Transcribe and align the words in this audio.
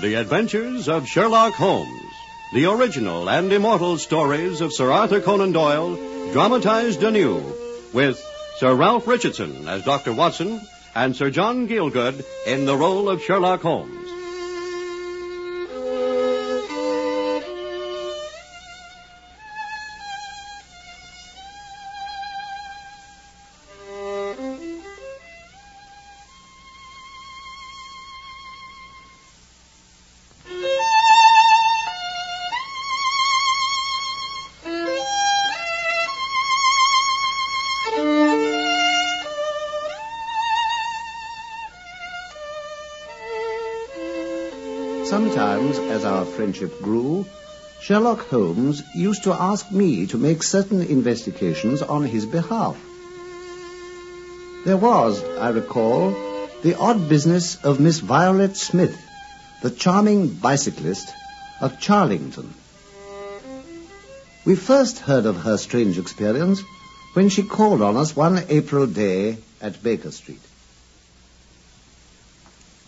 The 0.00 0.14
Adventures 0.14 0.88
of 0.88 1.06
Sherlock 1.06 1.52
Holmes. 1.52 2.12
The 2.54 2.64
original 2.64 3.28
and 3.28 3.52
immortal 3.52 3.98
stories 3.98 4.62
of 4.62 4.72
Sir 4.72 4.90
Arthur 4.90 5.20
Conan 5.20 5.52
Doyle, 5.52 5.94
dramatized 6.32 7.02
anew, 7.02 7.44
with 7.92 8.18
Sir 8.56 8.74
Ralph 8.74 9.06
Richardson 9.06 9.68
as 9.68 9.84
Dr. 9.84 10.14
Watson 10.14 10.60
and 10.94 11.14
Sir 11.14 11.30
John 11.30 11.68
Gielgud 11.68 12.24
in 12.46 12.64
the 12.64 12.76
role 12.76 13.10
of 13.10 13.22
Sherlock 13.22 13.60
Holmes. 13.60 13.99
Sometimes, 45.10 45.76
as 45.76 46.04
our 46.04 46.24
friendship 46.24 46.80
grew, 46.80 47.26
Sherlock 47.80 48.28
Holmes 48.28 48.80
used 48.94 49.24
to 49.24 49.32
ask 49.32 49.72
me 49.72 50.06
to 50.06 50.16
make 50.16 50.44
certain 50.44 50.82
investigations 50.82 51.82
on 51.82 52.04
his 52.04 52.26
behalf. 52.26 52.78
There 54.64 54.76
was, 54.76 55.20
I 55.40 55.48
recall, 55.48 56.14
the 56.62 56.76
odd 56.78 57.08
business 57.08 57.56
of 57.64 57.80
Miss 57.80 57.98
Violet 57.98 58.56
Smith, 58.56 58.96
the 59.62 59.72
charming 59.72 60.28
bicyclist 60.28 61.08
of 61.60 61.80
Charlington. 61.80 62.54
We 64.44 64.54
first 64.54 65.00
heard 65.00 65.26
of 65.26 65.38
her 65.38 65.56
strange 65.56 65.98
experience 65.98 66.62
when 67.14 67.30
she 67.30 67.42
called 67.42 67.82
on 67.82 67.96
us 67.96 68.14
one 68.14 68.44
April 68.48 68.86
day 68.86 69.38
at 69.60 69.82
Baker 69.82 70.12
Street. 70.12 70.49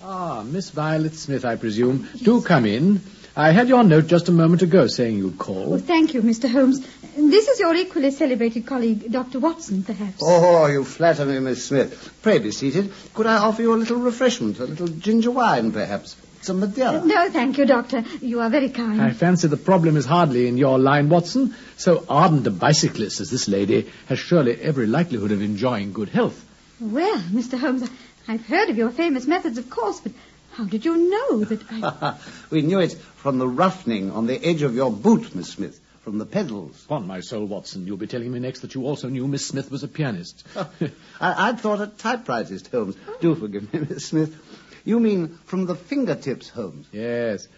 Ah, 0.05 0.43
Miss 0.43 0.71
Violet 0.71 1.15
Smith, 1.15 1.45
I 1.45 1.57
presume. 1.57 2.09
Do 2.23 2.43
come 2.43 2.67
in. 2.67 3.01
I 3.37 3.53
had 3.53 3.69
your 3.69 3.85
note 3.85 4.09
just 4.09 4.29
a 4.29 4.33
moment 4.33 4.63
ago 4.63 4.89
saying 4.89 5.17
you'd 5.17 5.39
call. 5.39 5.71
Well, 5.71 5.79
thank 5.79 6.13
you, 6.13 6.23
Mr. 6.23 6.51
Holmes. 6.51 6.81
This 7.17 7.49
is 7.49 7.61
your 7.61 7.75
equally 7.75 8.11
celebrated 8.11 8.67
colleague, 8.67 9.11
Dr. 9.11 9.39
Watson, 9.39 9.85
perhaps. 9.85 10.19
Oh, 10.21 10.67
you 10.67 10.85
flatter 10.85 11.25
me, 11.25 11.39
Miss 11.39 11.65
Smith. 11.65 12.19
Pray 12.21 12.39
be 12.41 12.51
seated. 12.51 12.93
Could 13.15 13.27
I 13.27 13.37
offer 13.37 13.63
you 13.63 13.73
a 13.75 13.77
little 13.77 13.99
refreshment, 13.99 14.59
a 14.59 14.65
little 14.65 14.89
ginger 14.89 15.31
wine, 15.31 15.73
perhaps? 15.73 16.17
Some 16.43 16.59
Madeira? 16.59 17.05
No, 17.05 17.31
thank 17.31 17.57
you, 17.57 17.65
Doctor. 17.65 18.05
You 18.21 18.41
are 18.41 18.51
very 18.51 18.71
kind. 18.71 19.01
I 19.01 19.13
fancy 19.13 19.47
the 19.47 19.57
problem 19.57 19.97
is 19.97 20.05
hardly 20.05 20.49
in 20.49 20.59
your 20.59 20.79
line, 20.79 21.09
Watson. 21.09 21.55
So 21.77 22.05
ardent 22.09 22.47
a 22.49 22.51
bicyclist 22.51 23.21
as 23.21 23.31
this 23.31 23.47
lady 23.47 23.89
has 24.07 24.19
surely 24.19 24.61
every 24.61 24.89
likelihood 24.89 25.31
of 25.31 25.41
enjoying 25.41 25.93
good 25.93 26.09
health. 26.09 26.45
Well, 26.81 27.19
Mr. 27.31 27.57
Holmes, 27.59 27.89
I've 28.29 28.47
heard 28.47 28.71
of 28.71 28.77
your 28.77 28.91
famous 28.91 29.27
methods, 29.27 29.59
of 29.59 29.69
course, 29.69 30.01
but 30.01 30.13
how 30.53 30.65
did 30.65 30.85
you 30.85 31.11
know 31.11 31.45
that 31.45 31.63
I... 31.71 32.19
we 32.51 32.63
knew 32.63 32.81
it 32.81 32.93
from 32.93 33.39
the 33.39 33.49
roughening 33.49 34.11
on 34.11 34.27
the 34.27 34.45
edge 34.45 34.63
of 34.63 34.75
your 34.75 34.91
boot, 34.91 35.35
Miss 35.35 35.51
Smith, 35.51 35.81
from 36.03 36.19
the 36.19 36.27
pedals. 36.27 36.85
Upon 36.85 37.07
my 37.07 37.21
soul, 37.21 37.47
Watson, 37.47 37.87
you'll 37.87 37.97
be 37.97 38.07
telling 38.07 38.31
me 38.31 38.39
next 38.39 38.61
that 38.61 38.75
you 38.75 38.87
also 38.87 39.09
knew 39.09 39.27
Miss 39.27 39.47
Smith 39.47 39.71
was 39.71 39.83
a 39.83 39.89
pianist. 39.89 40.47
I, 40.57 41.49
I'd 41.49 41.61
thought 41.61 41.81
a 41.81 41.87
typewritist, 41.87 42.71
Holmes. 42.71 42.97
Do 43.21 43.33
oh. 43.33 43.35
forgive 43.35 43.73
me, 43.73 43.87
Miss 43.89 44.07
Smith. 44.07 44.37
You 44.85 45.01
mean 45.01 45.39
from 45.45 45.67
the 45.67 45.75
fingertips, 45.75 46.49
Holmes? 46.49 46.87
yes, 46.93 47.49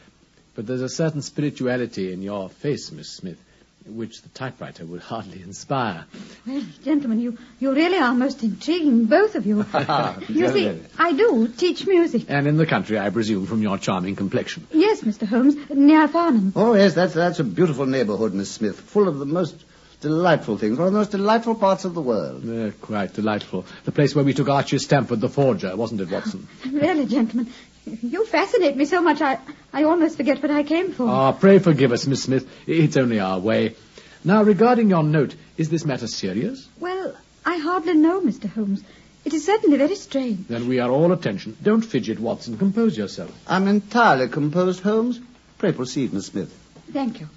but 0.55 0.67
there's 0.67 0.83
a 0.83 0.89
certain 0.89 1.23
spirituality 1.23 2.13
in 2.13 2.23
your 2.23 2.49
face, 2.49 2.93
Miss 2.93 3.11
Smith, 3.11 3.43
which 3.87 4.23
the 4.23 4.29
typewriter 4.31 4.85
would 4.85 5.01
hardly 5.01 5.43
inspire. 5.43 6.07
Well, 6.47 6.63
gentlemen, 6.83 7.21
you, 7.21 7.39
you 7.61 7.75
really 7.75 7.99
are 7.99 8.15
most 8.15 8.43
intriguing, 8.43 9.05
both 9.07 9.35
of 9.35 9.47
you. 9.47 9.59
you 10.29 10.49
see, 10.49 10.81
I 10.99 11.13
do 11.13 11.49
teach 11.49 11.87
music. 11.87 12.25
And 12.29 12.47
in 12.47 12.57
the 12.57 12.67
country, 12.67 12.99
I 12.99 13.11
presume, 13.11 13.47
from 13.47 13.63
your 13.63 13.79
charming 13.79 14.17
complexion. 14.17 14.67
Yes, 14.73 15.03
Mr. 15.03 15.27
Holmes, 15.27 15.57
near 15.71 16.09
Farnham. 16.09 16.53
Oh, 16.57 16.75
yes, 16.75 16.95
that's, 16.95 17.15
that's 17.15 17.41
a 17.41 17.45
beautiful 17.45 17.87
neighborhood, 17.87 18.33
Miss 18.33 18.51
Smith, 18.51 18.81
full 18.81 19.09
of 19.09 19.19
the 19.19 19.27
most 19.27 19.55
delightful 20.01 20.59
things, 20.59 20.79
one 20.79 20.89
of 20.89 20.93
the 20.93 20.99
most 20.99 21.13
delightful 21.13 21.55
parts 21.55 21.85
of 21.85 21.95
the 21.95 22.01
world. 22.01 22.49
Uh, 22.49 22.71
quite 22.81 23.13
delightful. 23.15 23.65
The 23.85 23.93
place 23.93 24.15
where 24.15 24.25
we 24.25 24.35
took 24.35 24.49
Archie 24.49 24.79
Stamford, 24.79 25.21
the 25.21 25.29
forger, 25.29 25.75
wasn't 25.77 26.01
it, 26.01 26.11
Watson? 26.11 26.47
Really, 26.71 27.07
gentlemen, 27.07 27.53
you 27.87 28.25
fascinate 28.27 28.77
me 28.77 28.85
so 28.85 29.01
much 29.01 29.21
I, 29.21 29.39
I 29.75 29.83
almost 29.83 30.17
forget 30.17 30.41
what 30.41 30.53
I 30.53 30.63
came 30.63 30.93
for. 30.93 31.09
Ah, 31.09 31.33
pray 31.33 31.59
forgive 31.59 31.91
us, 31.91 32.07
Miss 32.07 32.23
Smith. 32.23 32.49
It's 32.65 32.97
only 32.97 33.19
our 33.19 33.41
way. 33.41 33.75
Now, 34.23 34.45
regarding 34.45 34.91
your 34.91 35.03
note, 35.03 35.35
is 35.57 35.69
this 35.69 35.85
matter 35.85 36.07
serious? 36.07 36.69
Well, 36.79 37.17
I 37.45 37.57
hardly 37.59 37.95
know, 37.95 38.21
Mr. 38.21 38.49
Holmes. 38.49 38.85
It 39.25 39.35
is 39.35 39.45
certainly 39.45 39.77
very 39.77 39.97
strange. 39.97 40.47
Then 40.47 40.69
we 40.69 40.79
are 40.79 40.93
all 40.93 41.11
attention. 41.11 41.57
Don't 41.61 41.85
fidget, 41.85 42.21
Watson. 42.21 42.57
Compose 42.57 42.97
yourself. 42.97 43.37
I'm 43.49 43.67
entirely 43.67 44.29
composed, 44.29 44.79
Holmes. 44.79 45.21
Pray 45.59 45.73
proceed, 45.73 46.13
Miss 46.13 46.27
Smith. 46.27 46.57
Thank 46.93 47.19
you. 47.19 47.29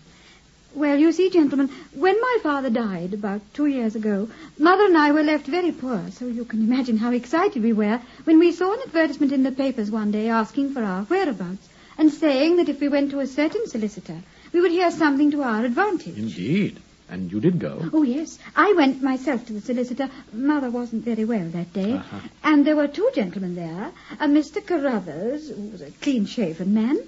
Well, 0.76 1.00
you 1.00 1.12
see, 1.14 1.32
gentlemen, 1.32 1.72
when 1.96 2.22
my 2.22 2.38
father 2.44 2.70
died 2.70 3.16
about 3.16 3.42
two 3.56 3.66
years 3.66 3.96
ago, 3.96 4.30
Mother 4.60 4.86
and 4.86 4.96
I 4.96 5.12
were 5.12 5.24
left 5.24 5.48
very 5.48 5.72
poor, 5.72 6.04
so 6.12 6.28
you 6.28 6.46
can 6.46 6.62
imagine 6.62 6.98
how 6.98 7.14
excited 7.14 7.64
we 7.64 7.74
were 7.74 8.00
when 8.26 8.38
we 8.38 8.52
saw 8.52 8.74
an 8.74 8.82
advertisement 8.86 9.32
in 9.32 9.42
the 9.42 9.52
papers 9.52 9.90
one 9.90 10.12
day 10.12 10.30
asking 10.30 10.74
for 10.74 10.84
our 10.84 11.02
whereabouts 11.06 11.68
and 11.98 12.12
saying 12.12 12.58
that 12.58 12.70
if 12.70 12.80
we 12.80 12.88
went 12.88 13.12
to 13.12 13.20
a 13.20 13.28
certain 13.28 13.68
solicitor, 13.68 14.22
we 14.54 14.62
would 14.62 14.72
hear 14.72 14.92
something 14.92 15.32
to 15.32 15.44
our 15.44 15.66
advantage. 15.66 16.18
Indeed. 16.18 16.80
And 17.10 17.32
you 17.32 17.40
did 17.40 17.58
go. 17.60 17.90
Oh, 17.94 18.04
yes. 18.04 18.38
I 18.56 18.74
went 18.74 19.02
myself 19.02 19.46
to 19.46 19.54
the 19.54 19.62
solicitor. 19.62 20.10
Mother 20.34 20.70
wasn't 20.70 21.06
very 21.06 21.24
well 21.24 21.48
that 21.50 21.72
day. 21.72 21.94
Uh-huh. 21.94 22.20
And 22.44 22.68
there 22.68 22.76
were 22.76 22.88
two 22.90 23.10
gentlemen 23.16 23.56
there, 23.56 23.92
a 24.20 24.28
Mr. 24.28 24.66
Carruthers, 24.66 25.50
who 25.50 25.70
was 25.70 25.82
a 25.82 25.92
clean-shaven 25.92 26.74
man, 26.74 27.00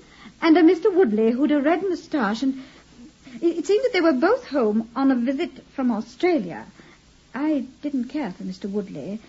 and 0.42 0.58
a 0.58 0.62
Mr. 0.62 0.94
Woodley, 0.94 1.32
who'd 1.32 1.52
a 1.52 1.62
red 1.62 1.84
moustache, 1.84 2.44
and 2.44 2.64
it 3.42 3.66
seemed 3.66 3.84
that 3.84 3.94
they 3.94 4.02
were 4.02 4.14
both 4.14 4.48
home 4.48 4.90
on 4.96 5.12
a 5.12 5.16
visit 5.16 5.52
from 5.74 5.92
Australia. 5.92 6.66
I 7.36 7.66
didn't 7.82 8.06
care 8.06 8.32
for 8.32 8.44
Mr. 8.44 8.70
Woodley, 8.72 9.20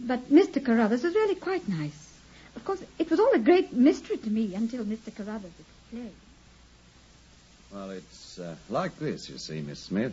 but 0.00 0.30
Mr. 0.30 0.64
Carruthers 0.64 1.02
was 1.02 1.14
really 1.14 1.34
quite 1.34 1.68
nice. 1.68 2.09
Of 2.60 2.66
course, 2.66 2.82
it 2.98 3.08
was 3.08 3.18
all 3.18 3.32
a 3.32 3.38
great 3.38 3.72
mystery 3.72 4.18
to 4.18 4.28
me 4.30 4.54
until 4.54 4.84
Mr. 4.84 5.14
Carruthers 5.16 5.50
explained. 5.58 6.12
Well, 7.72 7.90
it's 7.90 8.38
uh, 8.38 8.54
like 8.68 8.98
this, 8.98 9.30
you 9.30 9.38
see, 9.38 9.62
Miss 9.62 9.78
Smith. 9.78 10.12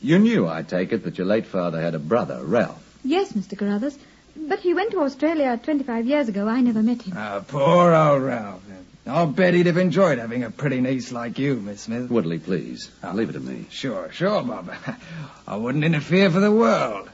You 0.00 0.18
knew, 0.18 0.48
I 0.48 0.62
take 0.62 0.92
it, 0.92 1.04
that 1.04 1.18
your 1.18 1.26
late 1.26 1.44
father 1.44 1.78
had 1.78 1.94
a 1.94 1.98
brother, 1.98 2.42
Ralph. 2.42 2.82
Yes, 3.04 3.34
Mr. 3.34 3.56
Carruthers, 3.56 3.98
but 4.34 4.60
he 4.60 4.72
went 4.72 4.92
to 4.92 5.00
Australia 5.00 5.60
25 5.62 6.06
years 6.06 6.30
ago. 6.30 6.48
I 6.48 6.62
never 6.62 6.82
met 6.82 7.02
him. 7.02 7.12
Ah, 7.14 7.44
poor 7.46 7.92
old 7.92 8.22
Ralph. 8.22 8.62
I'll 9.06 9.26
bet 9.26 9.52
he'd 9.52 9.66
have 9.66 9.76
enjoyed 9.76 10.18
having 10.18 10.42
a 10.42 10.50
pretty 10.50 10.80
niece 10.80 11.12
like 11.12 11.38
you, 11.38 11.56
Miss 11.56 11.82
Smith. 11.82 12.10
Woodley, 12.10 12.38
please. 12.38 12.90
I'll 13.02 13.14
leave 13.14 13.28
it 13.28 13.34
to 13.34 13.40
me. 13.40 13.66
Sure, 13.70 14.10
sure, 14.10 14.42
Bob. 14.42 14.72
I 15.46 15.56
wouldn't 15.56 15.84
interfere 15.84 16.30
for 16.30 16.40
the 16.40 16.50
world. 16.50 17.10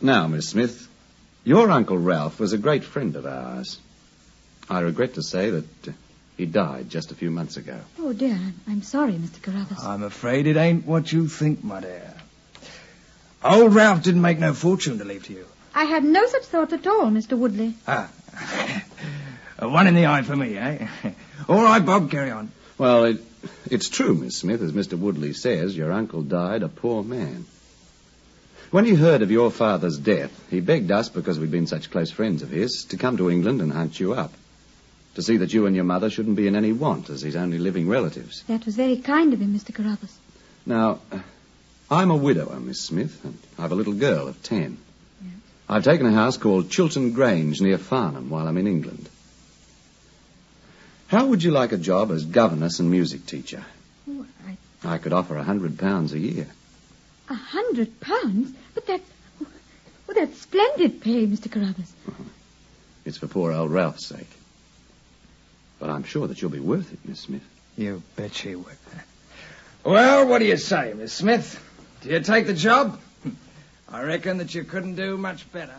Now, 0.00 0.28
Miss 0.28 0.50
Smith, 0.50 0.83
your 1.44 1.70
Uncle 1.70 1.98
Ralph 1.98 2.40
was 2.40 2.52
a 2.52 2.58
great 2.58 2.84
friend 2.84 3.14
of 3.16 3.26
ours. 3.26 3.78
I 4.68 4.80
regret 4.80 5.14
to 5.14 5.22
say 5.22 5.50
that 5.50 5.88
uh, 5.88 5.92
he 6.36 6.46
died 6.46 6.88
just 6.88 7.12
a 7.12 7.14
few 7.14 7.30
months 7.30 7.56
ago. 7.56 7.78
Oh, 7.98 8.12
dear, 8.12 8.34
I'm, 8.34 8.54
I'm 8.66 8.82
sorry, 8.82 9.12
Mr. 9.12 9.42
Carruthers. 9.42 9.82
I'm 9.82 10.02
afraid 10.02 10.46
it 10.46 10.56
ain't 10.56 10.86
what 10.86 11.12
you 11.12 11.28
think, 11.28 11.62
my 11.62 11.80
dear. 11.80 12.14
Old 13.44 13.74
Ralph 13.74 14.02
didn't 14.02 14.22
make 14.22 14.38
no 14.38 14.54
fortune 14.54 14.98
to 14.98 15.04
leave 15.04 15.26
to 15.26 15.34
you. 15.34 15.46
I 15.74 15.84
had 15.84 16.02
no 16.02 16.26
such 16.26 16.44
thoughts 16.44 16.72
at 16.72 16.86
all, 16.86 17.06
Mr. 17.06 17.36
Woodley. 17.36 17.74
Ah. 17.86 18.10
A 19.58 19.68
one 19.68 19.86
in 19.86 19.94
the 19.94 20.06
eye 20.06 20.22
for 20.22 20.34
me, 20.34 20.56
eh? 20.56 20.86
All 21.48 21.62
right, 21.62 21.84
Bob, 21.84 22.10
carry 22.10 22.30
on. 22.30 22.50
Well, 22.78 23.04
it, 23.04 23.20
it's 23.70 23.88
true, 23.88 24.14
Miss 24.14 24.38
Smith, 24.38 24.62
as 24.62 24.72
Mr. 24.72 24.98
Woodley 24.98 25.34
says, 25.34 25.76
your 25.76 25.92
uncle 25.92 26.22
died 26.22 26.62
a 26.62 26.68
poor 26.68 27.02
man. 27.02 27.44
When 28.70 28.84
he 28.84 28.94
heard 28.94 29.22
of 29.22 29.30
your 29.30 29.50
father's 29.50 29.98
death, 29.98 30.32
he 30.50 30.60
begged 30.60 30.90
us, 30.90 31.08
because 31.08 31.38
we'd 31.38 31.50
been 31.50 31.66
such 31.66 31.90
close 31.90 32.10
friends 32.10 32.42
of 32.42 32.50
his, 32.50 32.84
to 32.86 32.96
come 32.96 33.16
to 33.18 33.30
England 33.30 33.60
and 33.60 33.72
hunt 33.72 34.00
you 34.00 34.14
up. 34.14 34.32
To 35.14 35.22
see 35.22 35.36
that 35.36 35.52
you 35.52 35.66
and 35.66 35.76
your 35.76 35.84
mother 35.84 36.10
shouldn't 36.10 36.36
be 36.36 36.48
in 36.48 36.56
any 36.56 36.72
want 36.72 37.08
as 37.08 37.22
his 37.22 37.36
only 37.36 37.58
living 37.58 37.88
relatives. 37.88 38.42
That 38.48 38.66
was 38.66 38.74
very 38.74 38.96
kind 38.96 39.32
of 39.32 39.40
him, 39.40 39.54
Mr. 39.54 39.72
Carruthers. 39.72 40.16
Now, 40.66 40.98
I'm 41.90 42.10
a 42.10 42.16
widower, 42.16 42.58
Miss 42.58 42.80
Smith, 42.80 43.24
and 43.24 43.38
I've 43.58 43.70
a 43.70 43.76
little 43.76 43.92
girl 43.92 44.26
of 44.26 44.42
ten. 44.42 44.78
I've 45.68 45.84
taken 45.84 46.06
a 46.06 46.12
house 46.12 46.36
called 46.36 46.70
Chiltern 46.70 47.12
Grange 47.12 47.60
near 47.60 47.78
Farnham 47.78 48.28
while 48.28 48.48
I'm 48.48 48.58
in 48.58 48.66
England. 48.66 49.08
How 51.06 51.26
would 51.26 51.42
you 51.42 51.52
like 51.52 51.72
a 51.72 51.78
job 51.78 52.10
as 52.10 52.24
governess 52.24 52.80
and 52.80 52.90
music 52.90 53.24
teacher? 53.24 53.64
Oh, 54.10 54.26
I, 54.46 54.94
I 54.94 54.98
could 54.98 55.12
offer 55.12 55.36
a 55.36 55.44
hundred 55.44 55.78
pounds 55.78 56.12
a 56.12 56.18
year. 56.18 56.48
A 57.28 57.34
hundred 57.34 58.00
pounds? 58.00 58.52
But 58.74 58.86
that's... 58.86 59.10
Well, 60.06 60.16
that's 60.16 60.40
splendid 60.40 61.00
pay, 61.00 61.26
Mr. 61.26 61.50
Carruthers. 61.50 61.92
It's 63.06 63.18
for 63.18 63.26
poor 63.26 63.52
old 63.52 63.70
Ralph's 63.70 64.06
sake. 64.06 64.30
But 65.78 65.90
I'm 65.90 66.04
sure 66.04 66.26
that 66.26 66.40
you'll 66.40 66.50
be 66.50 66.58
worth 66.58 66.90
it, 66.90 66.98
Miss 67.04 67.20
Smith. 67.20 67.42
You 67.76 68.02
bet 68.16 68.34
she 68.34 68.54
would. 68.54 68.76
Well, 69.84 70.26
what 70.26 70.38
do 70.38 70.46
you 70.46 70.56
say, 70.56 70.94
Miss 70.94 71.12
Smith? 71.12 71.62
Do 72.00 72.08
you 72.08 72.20
take 72.20 72.46
the 72.46 72.54
job? 72.54 72.98
I 73.90 74.02
reckon 74.02 74.38
that 74.38 74.54
you 74.54 74.64
couldn't 74.64 74.94
do 74.94 75.18
much 75.18 75.52
better. 75.52 75.74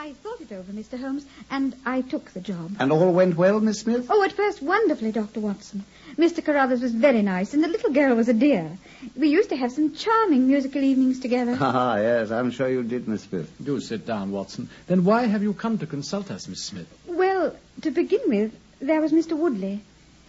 So 0.00 0.06
I 0.06 0.12
thought 0.14 0.40
it 0.40 0.50
over, 0.52 0.72
Mr. 0.72 0.98
Holmes, 0.98 1.26
and 1.50 1.76
I 1.84 2.00
took 2.00 2.30
the 2.30 2.40
job. 2.40 2.74
And 2.78 2.90
all 2.90 3.12
went 3.12 3.36
well, 3.36 3.60
Miss 3.60 3.80
Smith? 3.80 4.06
Oh, 4.08 4.22
at 4.22 4.32
first, 4.32 4.62
wonderfully, 4.62 5.12
Dr. 5.12 5.40
Watson. 5.40 5.84
Mr. 6.16 6.42
Carruthers 6.42 6.80
was 6.80 6.92
very 6.94 7.20
nice, 7.20 7.52
and 7.52 7.62
the 7.62 7.68
little 7.68 7.92
girl 7.92 8.14
was 8.16 8.28
a 8.30 8.32
dear. 8.32 8.78
We 9.14 9.28
used 9.28 9.50
to 9.50 9.56
have 9.56 9.72
some 9.72 9.94
charming 9.94 10.46
musical 10.46 10.82
evenings 10.82 11.20
together. 11.20 11.54
Ah, 11.60 11.96
yes, 11.96 12.30
I'm 12.30 12.50
sure 12.50 12.70
you 12.70 12.82
did, 12.82 13.08
Miss 13.08 13.24
Smith. 13.24 13.52
Do 13.62 13.78
sit 13.78 14.06
down, 14.06 14.32
Watson. 14.32 14.70
Then 14.86 15.04
why 15.04 15.26
have 15.26 15.42
you 15.42 15.52
come 15.52 15.76
to 15.78 15.86
consult 15.86 16.30
us, 16.30 16.48
Miss 16.48 16.62
Smith? 16.62 16.88
Well, 17.06 17.54
to 17.82 17.90
begin 17.90 18.22
with, 18.26 18.58
there 18.80 19.02
was 19.02 19.12
Mr. 19.12 19.36
Woodley. 19.36 19.82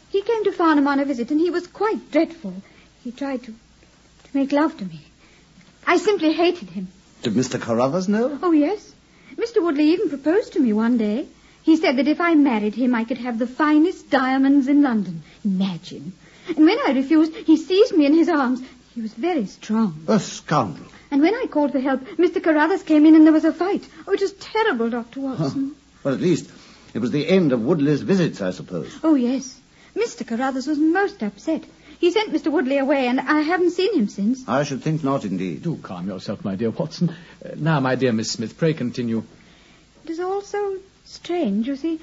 He 0.09 0.21
came 0.21 0.43
to 0.43 0.51
Farnham 0.51 0.87
on 0.87 0.99
a 0.99 1.05
visit, 1.05 1.31
and 1.31 1.39
he 1.39 1.49
was 1.49 1.67
quite 1.67 2.11
dreadful. 2.11 2.53
He 3.05 3.11
tried 3.13 3.43
to, 3.43 3.51
to 3.51 4.29
make 4.33 4.51
love 4.51 4.77
to 4.79 4.85
me. 4.85 4.99
I 5.87 5.95
simply 5.95 6.33
hated 6.33 6.69
him. 6.71 6.89
Did 7.21 7.35
Mr. 7.35 7.59
Carruthers 7.61 8.09
know? 8.09 8.37
Oh, 8.43 8.51
yes. 8.51 8.90
Mr. 9.41 9.63
Woodley 9.63 9.89
even 9.91 10.09
proposed 10.09 10.53
to 10.53 10.59
me 10.59 10.71
one 10.71 10.97
day. 10.97 11.27
He 11.63 11.75
said 11.75 11.97
that 11.97 12.07
if 12.07 12.21
I 12.21 12.35
married 12.35 12.75
him, 12.75 12.93
I 12.93 13.03
could 13.03 13.17
have 13.17 13.39
the 13.39 13.47
finest 13.47 14.09
diamonds 14.09 14.67
in 14.67 14.81
London. 14.83 15.23
Imagine. 15.43 16.13
And 16.47 16.65
when 16.65 16.77
I 16.87 16.91
refused, 16.91 17.35
he 17.35 17.57
seized 17.57 17.95
me 17.95 18.05
in 18.05 18.13
his 18.13 18.29
arms. 18.29 18.61
He 18.93 19.01
was 19.01 19.13
very 19.13 19.45
strong. 19.45 20.03
A 20.07 20.19
scoundrel. 20.19 20.87
And 21.11 21.21
when 21.21 21.33
I 21.33 21.45
called 21.49 21.71
for 21.71 21.79
help, 21.79 22.01
Mr. 22.17 22.43
Carruthers 22.43 22.83
came 22.83 23.05
in 23.05 23.15
and 23.15 23.25
there 23.25 23.33
was 23.33 23.45
a 23.45 23.53
fight. 23.53 23.87
Oh, 24.07 24.13
it 24.13 24.21
was 24.21 24.33
terrible, 24.33 24.89
Dr. 24.89 25.21
Watson. 25.21 25.75
Well, 26.03 26.13
at 26.13 26.19
least 26.19 26.51
it 26.93 26.99
was 26.99 27.11
the 27.11 27.27
end 27.27 27.51
of 27.51 27.61
Woodley's 27.61 28.01
visits, 28.01 28.41
I 28.41 28.51
suppose. 28.51 28.95
Oh, 29.03 29.15
yes. 29.15 29.59
Mr. 29.95 30.25
Carruthers 30.25 30.67
was 30.67 30.77
most 30.77 31.21
upset. 31.21 31.63
He 32.01 32.09
sent 32.09 32.33
Mr. 32.33 32.51
Woodley 32.51 32.79
away, 32.79 33.05
and 33.05 33.19
I 33.19 33.41
haven't 33.41 33.69
seen 33.71 33.93
him 33.93 34.07
since. 34.07 34.49
I 34.49 34.63
should 34.63 34.81
think 34.81 35.03
not, 35.03 35.23
indeed. 35.23 35.61
Do 35.61 35.77
calm 35.77 36.07
yourself, 36.07 36.43
my 36.43 36.55
dear 36.55 36.71
Watson. 36.71 37.09
Uh, 37.09 37.49
now, 37.55 37.79
my 37.79 37.93
dear 37.93 38.11
Miss 38.11 38.31
Smith, 38.31 38.57
pray 38.57 38.73
continue. 38.73 39.21
It 40.03 40.09
is 40.09 40.19
all 40.19 40.41
so 40.41 40.79
strange, 41.05 41.67
you 41.67 41.75
see. 41.75 41.99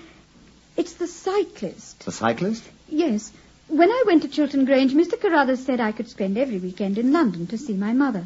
It's 0.76 0.92
the 0.92 1.08
cyclist. 1.08 2.04
The 2.04 2.12
cyclist? 2.12 2.62
Yes. 2.88 3.32
When 3.66 3.90
I 3.90 4.04
went 4.06 4.22
to 4.22 4.28
Chiltern 4.28 4.66
Grange, 4.66 4.94
Mr. 4.94 5.20
Carruthers 5.20 5.64
said 5.64 5.80
I 5.80 5.90
could 5.90 6.08
spend 6.08 6.38
every 6.38 6.58
weekend 6.58 6.96
in 6.96 7.12
London 7.12 7.48
to 7.48 7.58
see 7.58 7.74
my 7.74 7.92
mother. 7.92 8.24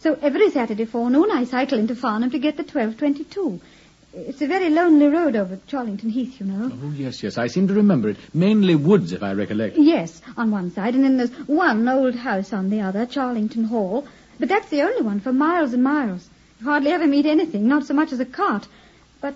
So 0.00 0.18
every 0.20 0.50
Saturday 0.50 0.84
forenoon 0.84 1.30
I 1.30 1.44
cycle 1.44 1.78
into 1.78 1.96
Farnham 1.96 2.32
to 2.32 2.38
get 2.38 2.58
the 2.58 2.64
1222. 2.64 3.62
It's 4.16 4.40
a 4.42 4.46
very 4.46 4.70
lonely 4.70 5.06
road 5.06 5.34
over 5.34 5.58
Charlington 5.66 6.08
Heath, 6.08 6.38
you 6.40 6.46
know. 6.46 6.70
Oh, 6.72 6.92
yes, 6.92 7.22
yes, 7.22 7.36
I 7.36 7.48
seem 7.48 7.66
to 7.68 7.74
remember 7.74 8.08
it. 8.10 8.16
Mainly 8.32 8.76
woods, 8.76 9.12
if 9.12 9.22
I 9.22 9.32
recollect. 9.32 9.76
Yes, 9.76 10.22
on 10.36 10.50
one 10.52 10.70
side, 10.70 10.94
and 10.94 11.02
then 11.02 11.16
there's 11.16 11.32
one 11.48 11.88
old 11.88 12.14
house 12.14 12.52
on 12.52 12.70
the 12.70 12.80
other, 12.80 13.06
Charlington 13.06 13.64
Hall. 13.64 14.06
But 14.38 14.48
that's 14.48 14.68
the 14.68 14.82
only 14.82 15.02
one 15.02 15.18
for 15.20 15.32
miles 15.32 15.72
and 15.72 15.82
miles. 15.82 16.28
You 16.60 16.66
hardly 16.66 16.92
ever 16.92 17.06
meet 17.06 17.26
anything, 17.26 17.66
not 17.66 17.86
so 17.86 17.94
much 17.94 18.12
as 18.12 18.20
a 18.20 18.24
cart. 18.24 18.68
But 19.20 19.34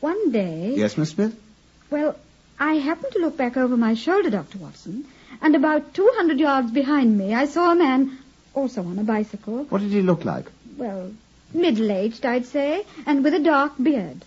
one 0.00 0.32
day... 0.32 0.74
Yes, 0.76 0.96
Miss 0.98 1.10
Smith? 1.10 1.38
Well, 1.90 2.16
I 2.58 2.74
happened 2.74 3.12
to 3.12 3.20
look 3.20 3.36
back 3.36 3.56
over 3.56 3.76
my 3.76 3.94
shoulder, 3.94 4.30
Dr. 4.30 4.58
Watson, 4.58 5.04
and 5.40 5.54
about 5.54 5.94
200 5.94 6.40
yards 6.40 6.72
behind 6.72 7.16
me 7.16 7.34
I 7.34 7.44
saw 7.46 7.70
a 7.70 7.76
man, 7.76 8.18
also 8.52 8.82
on 8.82 8.98
a 8.98 9.04
bicycle, 9.04 9.64
What 9.64 9.80
did 9.80 9.92
he 9.92 10.02
look 10.02 10.24
like? 10.24 10.46
well, 10.76 11.12
middle-aged, 11.52 12.24
I'd 12.26 12.46
say, 12.46 12.84
and 13.06 13.24
with 13.24 13.34
a 13.34 13.38
dark 13.40 13.72
beard. 13.82 14.24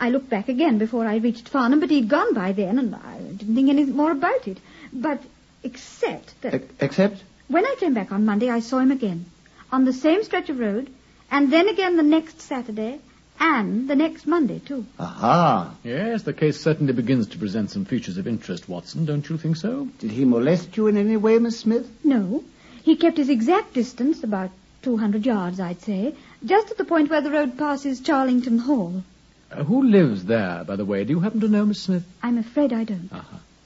I 0.00 0.10
looked 0.10 0.30
back 0.30 0.48
again 0.48 0.78
before 0.78 1.06
I 1.06 1.16
reached 1.16 1.48
Farnham, 1.48 1.80
but 1.80 1.90
he'd 1.90 2.08
gone 2.08 2.34
by 2.34 2.52
then, 2.52 2.78
and 2.78 2.94
I 2.94 3.18
didn't 3.18 3.54
think 3.54 3.68
any 3.68 3.84
more 3.84 4.12
about 4.12 4.46
it. 4.46 4.58
But 4.92 5.22
except 5.64 6.40
that 6.42 6.54
E- 6.54 6.60
except? 6.80 7.22
when 7.48 7.66
I 7.66 7.74
came 7.80 7.94
back 7.94 8.12
on 8.12 8.24
Monday, 8.24 8.48
I 8.48 8.60
saw 8.60 8.78
him 8.78 8.92
again, 8.92 9.24
on 9.72 9.84
the 9.84 9.92
same 9.92 10.22
stretch 10.22 10.48
of 10.50 10.58
road, 10.58 10.88
and 11.30 11.52
then 11.52 11.68
again 11.68 11.96
the 11.96 12.02
next 12.04 12.40
Saturday, 12.40 13.00
and 13.40 13.88
the 13.88 13.94
next 13.96 14.26
Monday, 14.26 14.58
too. 14.60 14.84
Aha. 14.98 15.72
Yes, 15.84 16.22
the 16.24 16.32
case 16.32 16.60
certainly 16.60 16.92
begins 16.92 17.28
to 17.28 17.38
present 17.38 17.70
some 17.70 17.84
features 17.84 18.18
of 18.18 18.26
interest, 18.26 18.68
Watson. 18.68 19.04
Don't 19.04 19.28
you 19.28 19.38
think 19.38 19.56
so? 19.56 19.88
Did 20.00 20.10
he 20.10 20.24
molest 20.24 20.76
you 20.76 20.86
in 20.88 20.96
any 20.96 21.16
way, 21.16 21.38
Miss 21.38 21.60
Smith? 21.60 21.88
No, 22.04 22.42
he 22.82 22.96
kept 22.96 23.16
his 23.16 23.28
exact 23.28 23.74
distance, 23.74 24.24
about 24.24 24.50
200 24.82 25.26
yards, 25.26 25.60
I'd 25.60 25.80
say, 25.80 26.14
just 26.44 26.70
at 26.70 26.78
the 26.78 26.84
point 26.84 27.10
where 27.10 27.20
the 27.20 27.30
road 27.30 27.58
passes 27.58 28.00
Charlington 28.00 28.58
Hall. 28.58 29.02
Uh, 29.50 29.64
who 29.64 29.82
lives 29.82 30.24
there, 30.24 30.64
by 30.64 30.76
the 30.76 30.84
way? 30.84 31.04
Do 31.04 31.12
you 31.12 31.20
happen 31.20 31.40
to 31.40 31.48
know, 31.48 31.66
Miss 31.66 31.82
Smith? 31.82 32.04
I'm 32.22 32.38
afraid 32.38 32.72
I 32.72 32.84
don't. 32.84 33.10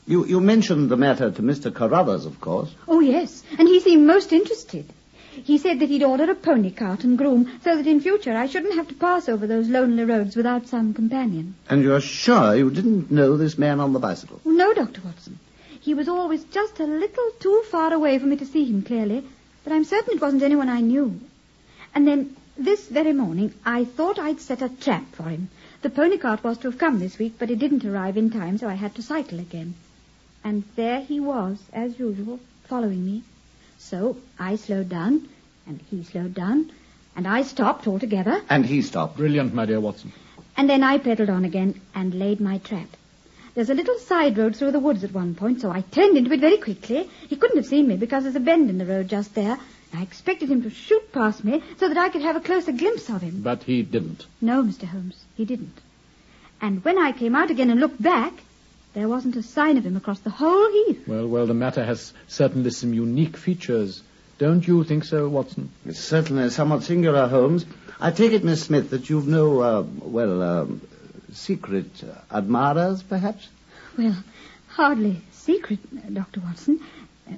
You, 0.06 0.24
you 0.26 0.40
mentioned 0.40 0.90
the 0.90 0.96
matter 0.96 1.30
to 1.30 1.42
Mr. 1.42 1.72
Carruthers, 1.72 2.26
of 2.26 2.40
course. 2.40 2.74
Oh, 2.88 3.00
yes, 3.00 3.42
and 3.58 3.68
he 3.68 3.80
seemed 3.80 4.06
most 4.06 4.32
interested. 4.32 4.86
He 5.32 5.58
said 5.58 5.78
that 5.80 5.88
he'd 5.88 6.02
order 6.02 6.30
a 6.30 6.34
pony 6.34 6.70
cart 6.70 7.04
and 7.04 7.16
groom 7.16 7.50
so 7.64 7.76
that 7.76 7.86
in 7.86 8.00
future 8.00 8.36
I 8.36 8.46
shouldn't 8.46 8.74
have 8.74 8.88
to 8.88 8.94
pass 8.94 9.28
over 9.28 9.46
those 9.46 9.68
lonely 9.68 10.04
roads 10.04 10.36
without 10.36 10.68
some 10.68 10.92
companion. 10.92 11.54
And 11.70 11.82
you're 11.82 12.00
sure 12.00 12.54
you 12.54 12.70
didn't 12.70 13.10
know 13.10 13.36
this 13.36 13.56
man 13.56 13.80
on 13.80 13.92
the 13.92 13.98
bicycle? 13.98 14.40
No, 14.44 14.74
Dr. 14.74 15.00
Watson. 15.02 15.38
He 15.80 15.94
was 15.94 16.08
always 16.08 16.44
just 16.44 16.78
a 16.80 16.84
little 16.84 17.30
too 17.40 17.62
far 17.70 17.92
away 17.92 18.18
for 18.18 18.26
me 18.26 18.36
to 18.36 18.46
see 18.46 18.64
him 18.64 18.82
clearly, 18.82 19.24
but 19.64 19.72
I'm 19.72 19.84
certain 19.84 20.14
it 20.16 20.20
wasn't 20.20 20.42
anyone 20.42 20.68
I 20.68 20.80
knew. 20.80 21.20
And 21.94 22.06
then, 22.06 22.36
this 22.56 22.86
very 22.88 23.12
morning, 23.12 23.54
I 23.64 23.84
thought 23.84 24.18
I'd 24.18 24.40
set 24.40 24.62
a 24.62 24.68
trap 24.68 25.04
for 25.12 25.24
him. 25.24 25.48
The 25.82 25.90
pony 25.90 26.18
cart 26.18 26.44
was 26.44 26.58
to 26.58 26.70
have 26.70 26.78
come 26.78 26.98
this 26.98 27.18
week, 27.18 27.34
but 27.38 27.50
it 27.50 27.58
didn't 27.58 27.84
arrive 27.84 28.16
in 28.16 28.30
time, 28.30 28.58
so 28.58 28.68
I 28.68 28.74
had 28.74 28.94
to 28.96 29.02
cycle 29.02 29.40
again. 29.40 29.74
And 30.44 30.64
there 30.76 31.00
he 31.00 31.18
was, 31.20 31.58
as 31.72 31.98
usual, 31.98 32.40
following 32.68 33.04
me. 33.04 33.22
So 33.78 34.16
I 34.38 34.56
slowed 34.56 34.88
down, 34.88 35.28
and 35.66 35.80
he 35.90 36.02
slowed 36.04 36.34
down, 36.34 36.70
and 37.16 37.26
I 37.26 37.42
stopped 37.42 37.86
altogether, 37.86 38.42
And 38.48 38.64
he 38.66 38.82
stopped. 38.82 39.16
Brilliant, 39.16 39.54
my 39.54 39.66
dear 39.66 39.80
Watson. 39.80 40.12
and 40.56 40.68
then 40.68 40.82
I 40.82 40.98
pedaled 40.98 41.30
on 41.30 41.44
again 41.44 41.80
and 41.94 42.14
laid 42.14 42.40
my 42.40 42.58
trap. 42.58 42.88
There's 43.54 43.70
a 43.70 43.74
little 43.74 43.98
side 43.98 44.38
road 44.38 44.56
through 44.56 44.72
the 44.72 44.80
woods 44.80 45.04
at 45.04 45.12
one 45.12 45.34
point, 45.34 45.60
so 45.60 45.70
I 45.70 45.82
turned 45.82 46.16
into 46.16 46.32
it 46.32 46.40
very 46.40 46.56
quickly. 46.56 47.08
He 47.28 47.36
couldn't 47.36 47.58
have 47.58 47.66
seen 47.66 47.86
me 47.86 47.96
because 47.96 48.22
there's 48.22 48.36
a 48.36 48.40
bend 48.40 48.70
in 48.70 48.78
the 48.78 48.86
road 48.86 49.08
just 49.08 49.34
there. 49.34 49.58
I 49.92 50.02
expected 50.02 50.50
him 50.50 50.62
to 50.62 50.70
shoot 50.70 51.12
past 51.12 51.44
me 51.44 51.62
so 51.78 51.88
that 51.88 51.98
I 51.98 52.08
could 52.08 52.22
have 52.22 52.36
a 52.36 52.40
closer 52.40 52.72
glimpse 52.72 53.10
of 53.10 53.20
him. 53.20 53.42
But 53.42 53.64
he 53.64 53.82
didn't. 53.82 54.24
No, 54.40 54.62
Mr. 54.62 54.84
Holmes, 54.84 55.22
he 55.36 55.44
didn't. 55.44 55.78
And 56.62 56.82
when 56.82 56.96
I 56.96 57.12
came 57.12 57.34
out 57.34 57.50
again 57.50 57.68
and 57.68 57.78
looked 57.78 58.00
back, 58.00 58.32
there 58.94 59.08
wasn't 59.08 59.36
a 59.36 59.42
sign 59.42 59.76
of 59.76 59.84
him 59.84 59.96
across 59.96 60.20
the 60.20 60.30
whole 60.30 60.70
heath. 60.70 61.06
Well, 61.06 61.26
well, 61.26 61.46
the 61.46 61.54
matter 61.54 61.84
has 61.84 62.14
certainly 62.28 62.70
some 62.70 62.94
unique 62.94 63.36
features. 63.36 64.02
Don't 64.38 64.66
you 64.66 64.82
think 64.84 65.04
so, 65.04 65.28
Watson? 65.28 65.70
It's 65.84 65.98
certainly 65.98 66.48
somewhat 66.48 66.84
singular, 66.84 67.28
Holmes. 67.28 67.66
I 68.00 68.12
take 68.12 68.32
it, 68.32 68.44
Miss 68.44 68.62
Smith, 68.64 68.90
that 68.90 69.10
you've 69.10 69.28
no, 69.28 69.60
uh, 69.60 69.82
well, 69.82 70.42
um, 70.42 70.80
secret 71.32 71.90
uh, 72.04 72.36
admirers, 72.36 73.02
perhaps? 73.02 73.48
Well, 73.96 74.16
hardly 74.68 75.20
secret, 75.32 75.80
Dr. 76.12 76.40
Watson. 76.40 76.80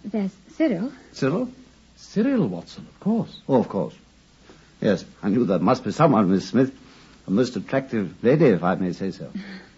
There's 0.04 0.32
Cyril. 0.56 0.92
Cyril? 1.12 1.50
Cyril 1.96 2.46
Watson, 2.48 2.86
of 2.88 3.00
course. 3.00 3.40
Oh, 3.48 3.60
of 3.60 3.68
course. 3.68 3.94
Yes, 4.80 5.04
I 5.22 5.28
knew 5.28 5.44
there 5.44 5.58
must 5.58 5.84
be 5.84 5.92
someone, 5.92 6.30
Miss 6.30 6.48
Smith. 6.48 6.74
A 7.26 7.30
most 7.30 7.56
attractive 7.56 8.22
lady, 8.22 8.46
if 8.46 8.62
I 8.62 8.74
may 8.74 8.92
say 8.92 9.10
so. 9.10 9.30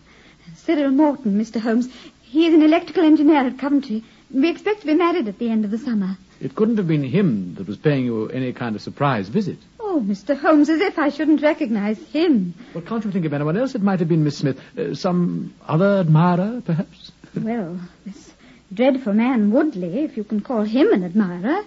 Cyril 0.57 0.91
Morton, 0.91 1.39
Mr. 1.39 1.61
Holmes. 1.61 1.89
He 2.23 2.47
is 2.47 2.55
an 2.55 2.63
electrical 2.63 3.05
engineer 3.05 3.47
at 3.47 3.59
Coventry. 3.59 4.03
We 4.33 4.51
expect 4.51 4.81
to 4.81 4.87
be 4.87 4.95
married 4.95 5.29
at 5.29 5.39
the 5.39 5.49
end 5.49 5.65
of 5.65 5.71
the 5.71 5.79
summer. 5.79 6.17
It 6.41 6.55
couldn't 6.55 6.77
have 6.79 6.89
been 6.89 7.05
him 7.05 7.55
that 7.55 7.69
was 7.69 7.77
paying 7.77 8.05
you 8.05 8.29
any 8.29 8.53
kind 8.53 8.75
of 8.75 8.83
surprise 8.83 9.29
visit. 9.29 9.59
Oh, 9.97 10.01
Mr. 10.03 10.37
Holmes, 10.39 10.69
as 10.69 10.83
if 10.83 10.99
I 10.99 11.09
shouldn't 11.09 11.41
recognize 11.41 11.99
him. 12.09 12.53
Well, 12.75 12.85
can't 12.85 13.03
you 13.03 13.11
think 13.11 13.25
of 13.25 13.33
anyone 13.33 13.57
else? 13.57 13.75
It 13.75 13.81
might 13.83 13.99
have 14.01 14.11
been 14.11 14.25
Miss 14.25 14.37
Smith. 14.37 14.61
Uh, 14.77 14.95
some 14.95 15.55
other 15.67 16.01
admirer, 16.01 16.61
perhaps? 16.67 17.13
Well, 17.35 17.81
this 18.05 18.35
dreadful 18.71 19.15
man 19.15 19.53
Woodley, 19.53 20.01
if 20.01 20.19
you 20.19 20.25
can 20.25 20.43
call 20.43 20.65
him 20.65 20.93
an 20.93 21.03
admirer, 21.03 21.65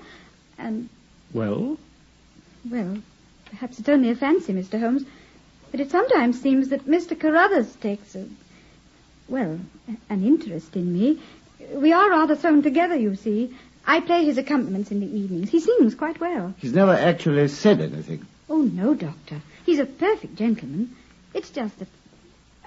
and, 0.59 0.89
Well, 1.33 1.79
well, 2.69 2.99
perhaps 3.49 3.79
it's 3.79 3.89
only 3.89 4.11
a 4.11 4.15
fancy, 4.15 4.53
Mr. 4.53 4.79
Holmes, 4.79 5.05
but 5.71 5.79
it 5.79 5.89
sometimes 5.89 6.39
seems 6.39 6.69
that 6.69 6.85
Mr. 6.85 7.19
Carruthers 7.19 7.73
takes 7.77 8.15
a, 8.15 8.27
well, 9.27 9.59
an 10.07 10.23
interest 10.23 10.75
in 10.75 10.93
me. 10.93 11.19
We 11.73 11.93
are 11.93 12.11
rather 12.11 12.35
thrown 12.35 12.61
together, 12.61 12.95
you 12.95 13.15
see. 13.15 13.55
I 13.89 14.01
play 14.01 14.23
his 14.23 14.37
accompaniments 14.37 14.91
in 14.91 14.99
the 14.99 15.07
evenings. 15.07 15.49
He 15.49 15.59
sings 15.59 15.95
quite 15.95 16.19
well. 16.19 16.53
He's 16.59 16.73
never 16.73 16.93
actually 16.93 17.47
said 17.47 17.81
anything. 17.81 18.23
Oh, 18.47 18.61
no, 18.61 18.93
Doctor. 18.93 19.41
He's 19.65 19.79
a 19.79 19.85
perfect 19.87 20.35
gentleman. 20.35 20.95
It's 21.33 21.49
just 21.49 21.79
that 21.79 21.87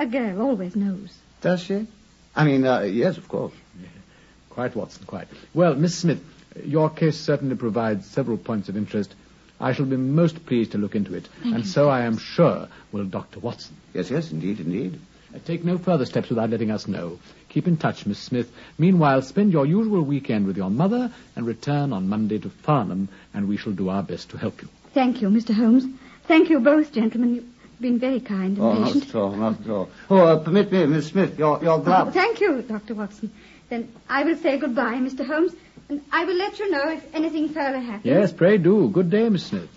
a 0.01 0.07
girl 0.07 0.43
always 0.43 0.75
knows. 0.75 1.17
Does 1.41 1.63
she? 1.63 1.87
I 2.35 2.45
mean, 2.45 2.67
uh, 2.67 2.81
yes, 2.81 3.19
of 3.19 3.29
course. 3.29 3.53
quite, 4.51 4.75
Watson, 4.75 5.05
quite. 5.07 5.29
Well, 5.55 5.77
Miss 5.77 5.97
Smith, 5.97 6.25
your 6.65 6.91
case 6.91 7.21
certainly 7.21 7.55
provides 7.55 8.05
several 8.11 8.37
points 8.37 8.69
of 8.69 8.77
interest. 8.77 9.15
I 9.61 9.75
shall 9.75 9.87
be 9.87 9.97
most 9.97 10.45
pleased 10.45 10.73
to 10.73 10.79
look 10.79 10.97
into 10.97 11.15
it, 11.15 11.29
Thank 11.41 11.55
and 11.55 11.65
you, 11.65 11.71
so 11.71 11.89
I 11.89 12.03
am 12.03 12.19
sure 12.19 12.67
will 12.91 13.05
Dr. 13.05 13.39
Watson. 13.39 13.77
Yes, 13.95 14.11
yes, 14.11 14.33
indeed, 14.33 14.59
indeed. 14.59 14.99
Take 15.45 15.65
no 15.65 15.79
further 15.79 16.05
steps 16.05 16.29
without 16.29 16.51
letting 16.51 16.71
us 16.71 16.87
know. 16.87 17.19
Keep 17.49 17.67
in 17.67 17.77
touch, 17.77 18.07
Miss 18.07 18.19
Smith. 18.19 18.51
Meanwhile, 18.79 19.23
spend 19.23 19.53
your 19.53 19.67
usual 19.67 20.03
weekend 20.03 20.47
with 20.47 20.57
your 20.57 20.71
mother 20.71 21.11
and 21.37 21.47
return 21.47 21.93
on 21.93 22.09
Monday 22.09 22.39
to 22.39 22.51
Farnham, 22.51 23.09
and 23.35 23.49
we 23.49 23.57
shall 23.57 23.73
do 23.73 23.89
our 23.89 24.03
best 24.03 24.31
to 24.31 24.39
help 24.39 24.63
you. 24.63 24.69
Thank 24.95 25.23
you, 25.23 25.29
Mr. 25.29 25.55
Holmes. 25.55 25.85
Thank 26.25 26.51
you 26.51 26.61
both, 26.61 26.93
gentlemen. 26.93 27.35
You've 27.35 27.45
been 27.81 27.99
very 27.99 28.21
kind 28.21 28.57
and 28.57 28.67
Oh, 28.67 28.73
not 28.75 28.97
at 28.97 29.15
all, 29.15 29.33
not 29.33 29.61
at 29.61 29.69
all. 29.71 29.89
Oh, 30.11 30.19
uh, 30.19 30.39
permit 30.39 30.71
me, 30.71 30.87
Miss 30.87 31.09
Smith, 31.09 31.39
your, 31.39 31.63
your 31.63 31.81
glove. 31.81 32.09
Oh, 32.09 32.11
thank 32.11 32.41
you, 32.41 32.63
Dr. 32.63 32.95
Watson. 32.95 33.33
Then 33.69 33.89
I 34.09 34.23
will 34.25 34.37
say 34.37 34.59
goodbye, 34.59 34.95
Mr. 34.97 35.27
Holmes, 35.27 35.53
and 35.89 36.03
I 36.13 36.25
will 36.25 36.37
let 36.37 36.59
you 36.59 36.71
know 36.71 36.91
if 36.91 37.15
anything 37.15 37.49
further 37.49 37.81
happens. 37.81 38.05
Yes, 38.05 38.33
pray 38.33 38.59
do. 38.59 38.89
Good 38.89 39.11
day, 39.11 39.29
Miss 39.29 39.47
Smith. 39.47 39.69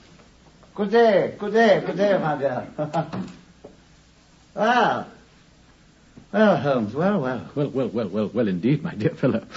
Good 0.75 0.91
day, 0.91 1.33
good 1.39 1.53
day, 1.53 1.81
good 1.85 1.97
day, 1.97 2.17
my 2.17 2.37
dear. 2.37 2.67
well, 4.53 5.07
well, 6.35 6.57
Holmes, 6.57 6.93
well, 6.93 7.19
well. 7.21 7.49
Well, 7.55 7.69
well, 7.69 7.87
well, 7.87 8.07
well, 8.07 8.31
well, 8.33 8.47
indeed, 8.47 8.83
my 8.83 8.93
dear 8.93 9.11
fellow. 9.11 9.43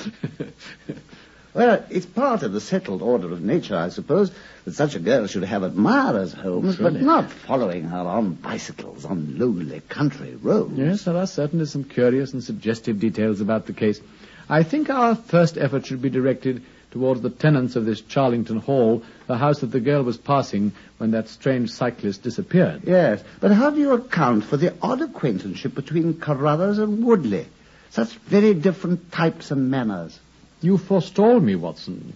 Well, 1.55 1.85
it's 1.91 2.07
part 2.07 2.45
of 2.45 2.53
the 2.53 2.61
settled 2.61 3.03
order 3.03 3.33
of 3.33 3.41
nature, 3.41 3.75
I 3.75 3.89
suppose, 3.89 4.31
that 4.65 4.75
such 4.75 4.95
a 4.95 5.01
girl 5.01 5.27
should 5.27 5.43
have 5.43 5.65
admirers, 5.65 6.33
Holmes, 6.33 6.77
but 6.77 6.93
not 6.93 7.33
following 7.33 7.83
her 7.85 7.99
on 7.99 8.35
bicycles 8.35 9.05
on 9.05 9.39
lonely 9.39 9.81
country 9.89 10.37
roads. 10.37 10.79
yes, 10.79 11.05
there 11.05 11.17
are 11.17 11.27
certainly 11.27 11.65
some 11.65 11.83
curious 11.83 12.33
and 12.33 12.45
suggestive 12.45 13.01
details 13.01 13.41
about 13.41 13.67
the 13.67 13.73
case. 13.73 14.01
I 14.49 14.63
think 14.63 14.89
our 14.89 15.17
first 15.17 15.59
effort 15.59 15.87
should 15.87 16.01
be 16.01 16.11
directed 16.11 16.63
towards 16.91 17.21
the 17.21 17.31
tenants 17.31 17.77
of 17.77 17.85
this 17.85 18.01
Charlington 18.01 18.59
Hall, 18.59 19.03
the 19.27 19.37
house 19.37 19.61
that 19.61 19.71
the 19.71 19.81
girl 19.81 20.03
was 20.03 20.17
passing 20.17 20.73
when 20.99 21.11
that 21.11 21.29
strange 21.29 21.71
cyclist 21.71 22.23
disappeared. 22.23 22.83
Yes, 22.85 23.23
but 23.41 23.53
how 23.53 23.71
do 23.71 23.79
you 23.79 23.93
account 23.93 24.45
for 24.45 24.57
the 24.57 24.75
odd 24.81 25.03
acquaintanceship 25.03 25.75
between 25.75 26.15
Carruthers 26.15 26.79
and 26.79 27.05
Woodley? 27.05 27.47
Such 27.91 28.15
very 28.15 28.55
different 28.55 29.13
types 29.13 29.51
and 29.51 29.71
manners. 29.71 30.19
You 30.61 30.79
forestall 30.79 31.41
me, 31.41 31.55
Watson. 31.55 32.15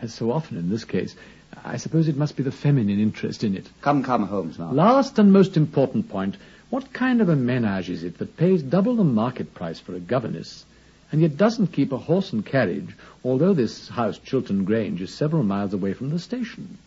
As 0.00 0.14
so 0.14 0.30
often 0.30 0.58
in 0.58 0.68
this 0.68 0.84
case, 0.84 1.16
I 1.64 1.78
suppose 1.78 2.08
it 2.08 2.16
must 2.16 2.36
be 2.36 2.42
the 2.42 2.52
feminine 2.52 3.00
interest 3.00 3.44
in 3.44 3.56
it. 3.56 3.66
Come, 3.80 4.02
come, 4.02 4.26
Holmes, 4.26 4.58
now. 4.58 4.72
Last 4.72 5.18
and 5.18 5.32
most 5.32 5.56
important 5.56 6.08
point, 6.08 6.36
what 6.70 6.92
kind 6.92 7.20
of 7.20 7.28
a 7.28 7.36
menage 7.36 7.90
is 7.90 8.02
it 8.04 8.18
that 8.18 8.36
pays 8.36 8.62
double 8.62 8.96
the 8.96 9.04
market 9.04 9.54
price 9.54 9.80
for 9.80 9.94
a 9.94 10.00
governess, 10.00 10.64
and 11.12 11.20
yet 11.20 11.36
doesn't 11.36 11.68
keep 11.68 11.92
a 11.92 11.98
horse 11.98 12.32
and 12.32 12.44
carriage, 12.44 12.94
although 13.24 13.54
this 13.54 13.88
house, 13.88 14.18
Chiltern 14.18 14.64
Grange, 14.64 15.00
is 15.00 15.14
several 15.14 15.42
miles 15.42 15.72
away 15.72 15.92
from 15.92 16.10
the 16.10 16.18
station? 16.18 16.78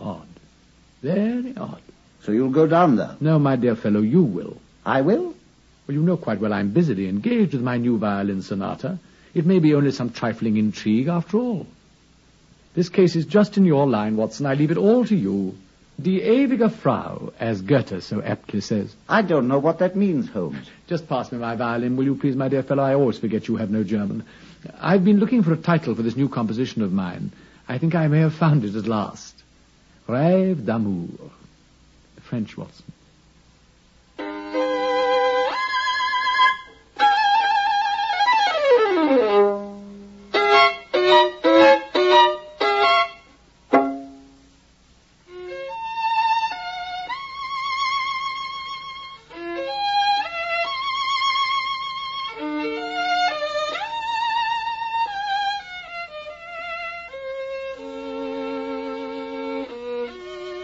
Odd. 0.00 0.26
Very 1.02 1.56
odd. 1.56 1.82
So 2.22 2.32
you'll 2.32 2.50
go 2.50 2.66
down 2.66 2.96
there. 2.96 3.16
No, 3.20 3.38
my 3.38 3.56
dear 3.56 3.76
fellow, 3.76 4.00
you 4.00 4.22
will. 4.22 4.56
I 4.84 5.00
will? 5.02 5.34
Well, 5.86 5.94
you 5.94 6.02
know 6.02 6.16
quite 6.16 6.40
well 6.40 6.52
I'm 6.52 6.70
busily 6.70 7.08
engaged 7.08 7.52
with 7.52 7.62
my 7.62 7.76
new 7.76 7.98
violin 7.98 8.42
sonata. 8.42 8.98
It 9.34 9.46
may 9.46 9.58
be 9.58 9.74
only 9.74 9.92
some 9.92 10.10
trifling 10.10 10.56
intrigue 10.56 11.08
after 11.08 11.38
all. 11.38 11.66
This 12.74 12.88
case 12.88 13.16
is 13.16 13.26
just 13.26 13.56
in 13.56 13.64
your 13.64 13.86
line, 13.86 14.16
Watson. 14.16 14.46
I 14.46 14.54
leave 14.54 14.70
it 14.70 14.76
all 14.76 15.04
to 15.04 15.16
you. 15.16 15.56
Die 16.02 16.22
ewige 16.22 16.70
Frau, 16.70 17.32
as 17.38 17.60
Goethe 17.60 18.00
so 18.00 18.22
aptly 18.22 18.60
says. 18.60 18.94
I 19.08 19.22
don't 19.22 19.48
know 19.48 19.58
what 19.58 19.78
that 19.80 19.96
means, 19.96 20.30
Holmes. 20.30 20.66
Just 20.86 21.08
pass 21.08 21.30
me 21.30 21.38
my 21.38 21.56
violin, 21.56 21.96
will 21.96 22.04
you 22.04 22.14
please, 22.14 22.36
my 22.36 22.48
dear 22.48 22.62
fellow? 22.62 22.82
I 22.82 22.94
always 22.94 23.18
forget 23.18 23.48
you 23.48 23.56
have 23.56 23.70
no 23.70 23.84
German. 23.84 24.24
I've 24.80 25.04
been 25.04 25.18
looking 25.18 25.42
for 25.42 25.52
a 25.52 25.56
title 25.56 25.94
for 25.94 26.02
this 26.02 26.16
new 26.16 26.28
composition 26.28 26.82
of 26.82 26.92
mine. 26.92 27.32
I 27.68 27.78
think 27.78 27.94
I 27.94 28.08
may 28.08 28.20
have 28.20 28.34
found 28.34 28.64
it 28.64 28.76
at 28.76 28.86
last. 28.86 29.34
Rêve 30.08 30.64
d'amour. 30.64 31.30
French, 32.22 32.56
Watson. 32.56 32.84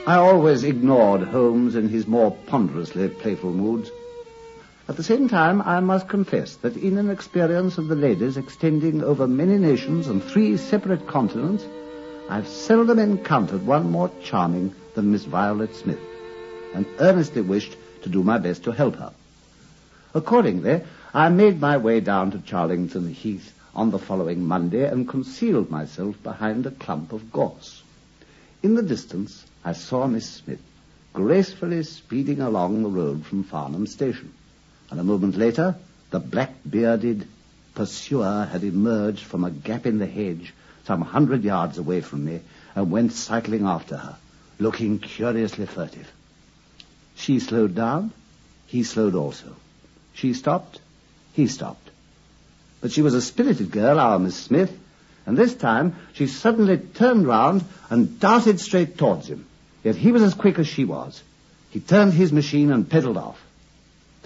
I 0.07 0.19
always 0.19 0.63
ignored 0.63 1.23
Holmes 1.23 1.75
in 1.75 1.89
his 1.89 2.07
more 2.07 2.31
ponderously 2.31 3.09
playful 3.09 3.53
moods. 3.53 3.91
At 4.89 4.97
the 4.97 5.03
same 5.03 5.29
time, 5.29 5.61
I 5.61 5.81
must 5.81 6.09
confess 6.09 6.55
that 6.59 6.77
in 6.77 6.97
an 6.97 7.11
experience 7.11 7.77
of 7.77 7.89
the 7.89 7.97
ladies 7.97 8.37
extending 8.37 9.03
over 9.03 9.27
many 9.27 9.59
nations 9.59 10.07
and 10.07 10.23
three 10.23 10.59
separate 10.59 11.09
continents, 11.09 11.67
I've 12.31 12.47
seldom 12.47 13.01
encountered 13.01 13.67
one 13.67 13.91
more 13.91 14.13
charming 14.23 14.77
than 14.95 15.11
Miss 15.11 15.25
Violet 15.25 15.75
Smith, 15.75 15.99
and 16.73 16.87
earnestly 17.01 17.43
wished 17.43 17.77
to 18.03 18.09
do 18.09 18.23
my 18.23 18.39
best 18.39 18.63
to 18.63 18.71
help 18.71 18.95
her. 18.95 19.13
Accordingly, 20.15 20.85
I 21.13 21.31
made 21.31 21.61
my 21.61 21.79
way 21.79 21.99
down 21.99 22.31
to 22.31 22.39
Charlington 22.39 23.13
Heath 23.13 23.53
on 23.75 23.91
the 23.91 23.99
following 23.99 24.45
Monday 24.45 24.87
and 24.87 25.09
concealed 25.09 25.69
myself 25.69 26.23
behind 26.23 26.65
a 26.65 26.71
clump 26.71 27.13
of 27.13 27.33
gorse. 27.33 27.83
In 28.63 28.77
the 28.77 28.83
distance, 28.83 29.45
I 29.67 29.73
saw 29.73 30.07
Miss 30.07 30.31
Smith 30.31 30.61
gracefully 31.13 31.83
speeding 31.83 32.41
along 32.41 32.85
the 32.85 32.89
road 32.89 33.27
from 33.27 33.43
Farnham 33.43 33.89
Station. 33.89 34.33
And 34.93 35.01
a 35.01 35.03
moment 35.03 35.37
later, 35.37 35.75
the 36.11 36.21
black-bearded 36.21 37.27
pursuer 37.75 38.49
had 38.49 38.63
emerged 38.63 39.25
from 39.25 39.43
a 39.43 39.51
gap 39.51 39.85
in 39.85 39.99
the 39.99 40.07
hedge 40.07 40.55
some 40.85 41.01
hundred 41.01 41.43
yards 41.43 41.79
away 41.79 42.01
from 42.01 42.25
me 42.25 42.43
and 42.77 42.93
went 42.93 43.13
cycling 43.13 43.67
after 43.67 43.97
her, 43.97 44.17
looking 44.61 45.01
curiously 45.01 45.67
furtive. 45.67 46.13
She 47.17 47.41
slowed 47.41 47.75
down. 47.75 48.13
He 48.67 48.85
slowed 48.85 49.17
also. 49.17 49.57
She 50.13 50.33
stopped. 50.35 50.79
He 51.33 51.49
stopped. 51.49 51.91
But 52.81 52.93
she 52.93 53.03
was 53.03 53.15
a 53.15 53.21
spirited 53.21 53.73
girl, 53.73 53.99
our 53.99 54.21
Miss 54.21 54.37
Smith, 54.37 54.79
and 55.27 55.37
this 55.37 55.57
time 55.57 55.97
she 56.13 56.29
suddenly 56.29 56.79
turned 56.79 57.27
round 57.27 57.65
and 57.91 58.21
darted 58.21 58.61
straight 58.61 58.97
towards 58.97 59.27
him. 59.27 59.45
Yet 59.87 59.95
he 59.95 60.11
was 60.11 60.23
as 60.23 60.35
quick 60.35 60.59
as 60.59 60.67
she 60.67 60.85
was. 60.85 61.23
He 61.71 61.79
turned 61.79 62.13
his 62.13 62.33
machine 62.33 62.73
and 62.73 62.91
pedaled 62.91 63.17
off. 63.17 63.41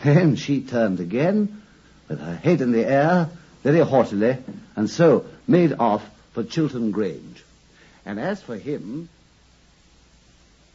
Then 0.02 0.36
she 0.36 0.62
turned 0.62 1.00
again, 1.00 1.60
with 2.08 2.18
her 2.18 2.34
head 2.34 2.62
in 2.62 2.72
the 2.72 2.86
air, 2.86 3.28
very 3.62 3.80
haughtily, 3.80 4.38
and 4.74 4.88
so 4.88 5.26
made 5.46 5.74
off 5.74 6.02
for 6.32 6.44
Chiltern 6.44 6.92
Grange. 6.92 7.44
And 8.06 8.18
as 8.18 8.40
for 8.40 8.56
him, 8.56 9.10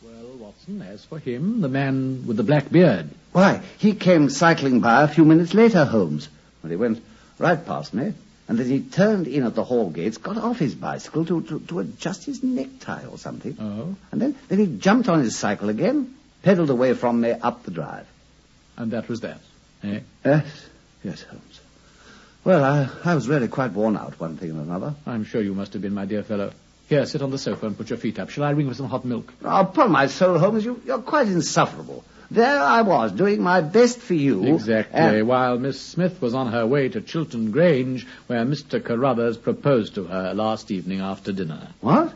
Well, 0.03 0.37
Watson, 0.37 0.83
as 0.83 1.03
for 1.03 1.17
him, 1.17 1.61
the 1.61 1.67
man 1.67 2.27
with 2.27 2.37
the 2.37 2.43
black 2.43 2.71
beard. 2.71 3.09
why, 3.31 3.63
he 3.79 3.95
came 3.95 4.29
cycling 4.29 4.81
by 4.81 5.01
a 5.01 5.07
few 5.07 5.25
minutes 5.25 5.55
later, 5.55 5.83
Holmes, 5.83 6.29
And 6.61 6.71
he 6.71 6.77
went 6.77 7.01
right 7.39 7.65
past 7.65 7.95
me, 7.95 8.13
and 8.47 8.59
as 8.59 8.67
he 8.67 8.81
turned 8.81 9.27
in 9.27 9.43
at 9.43 9.55
the 9.55 9.63
hall 9.63 9.89
gates, 9.89 10.17
got 10.17 10.37
off 10.37 10.59
his 10.59 10.75
bicycle 10.75 11.25
to, 11.25 11.41
to, 11.41 11.59
to 11.59 11.79
adjust 11.79 12.25
his 12.25 12.43
necktie 12.43 13.05
or 13.05 13.17
something. 13.17 13.57
Oh? 13.59 13.95
And 14.11 14.21
then, 14.21 14.35
then 14.47 14.59
he 14.59 14.67
jumped 14.67 15.09
on 15.09 15.19
his 15.19 15.35
cycle 15.35 15.69
again, 15.69 16.15
pedaled 16.43 16.69
away 16.69 16.93
from 16.93 17.21
me 17.21 17.31
up 17.31 17.63
the 17.63 17.71
drive. 17.71 18.07
And 18.77 18.91
that 18.91 19.09
was 19.09 19.21
that. 19.21 19.39
Eh? 19.83 19.99
Yes, 20.23 20.45
yes, 21.03 21.23
Holmes. 21.23 21.59
Well, 22.43 22.63
I, 22.63 22.89
I 23.03 23.15
was 23.15 23.27
really 23.27 23.47
quite 23.47 23.71
worn 23.71 23.97
out, 23.97 24.19
one 24.19 24.37
thing 24.37 24.51
and 24.51 24.61
another. 24.61 24.93
I'm 25.07 25.23
sure 25.23 25.41
you 25.41 25.55
must 25.55 25.73
have 25.73 25.81
been, 25.81 25.95
my 25.95 26.05
dear 26.05 26.21
fellow. 26.21 26.51
Here, 26.87 27.03
sit 27.07 27.23
on 27.23 27.31
the 27.31 27.39
sofa 27.39 27.65
and 27.65 27.75
put 27.75 27.89
your 27.89 27.97
feet 27.97 28.19
up. 28.19 28.29
Shall 28.29 28.43
I 28.43 28.51
ring 28.51 28.67
for 28.67 28.75
some 28.75 28.87
hot 28.87 29.05
milk? 29.05 29.33
Oh, 29.43 29.61
upon 29.61 29.91
my 29.91 30.05
soul, 30.05 30.37
Holmes, 30.37 30.63
you, 30.63 30.79
you're 30.85 30.99
quite 30.99 31.27
insufferable. 31.27 32.03
There 32.31 32.59
I 32.59 32.81
was, 32.81 33.11
doing 33.11 33.41
my 33.41 33.61
best 33.61 33.99
for 33.99 34.13
you. 34.15 34.43
Exactly. 34.55 34.99
and- 34.99 35.27
While 35.27 35.57
Miss 35.59 35.79
Smith 35.79 36.21
was 36.21 36.33
on 36.33 36.51
her 36.51 36.65
way 36.65 36.89
to 36.89 37.01
Chiltern 37.01 37.51
Grange, 37.51 38.05
where 38.27 38.43
Mr. 38.45 38.83
Carruthers 38.83 39.37
proposed 39.37 39.95
to 39.95 40.05
her 40.05 40.33
last 40.33 40.71
evening 40.71 41.01
after 41.01 41.31
dinner. 41.31 41.67
What? 41.81 42.13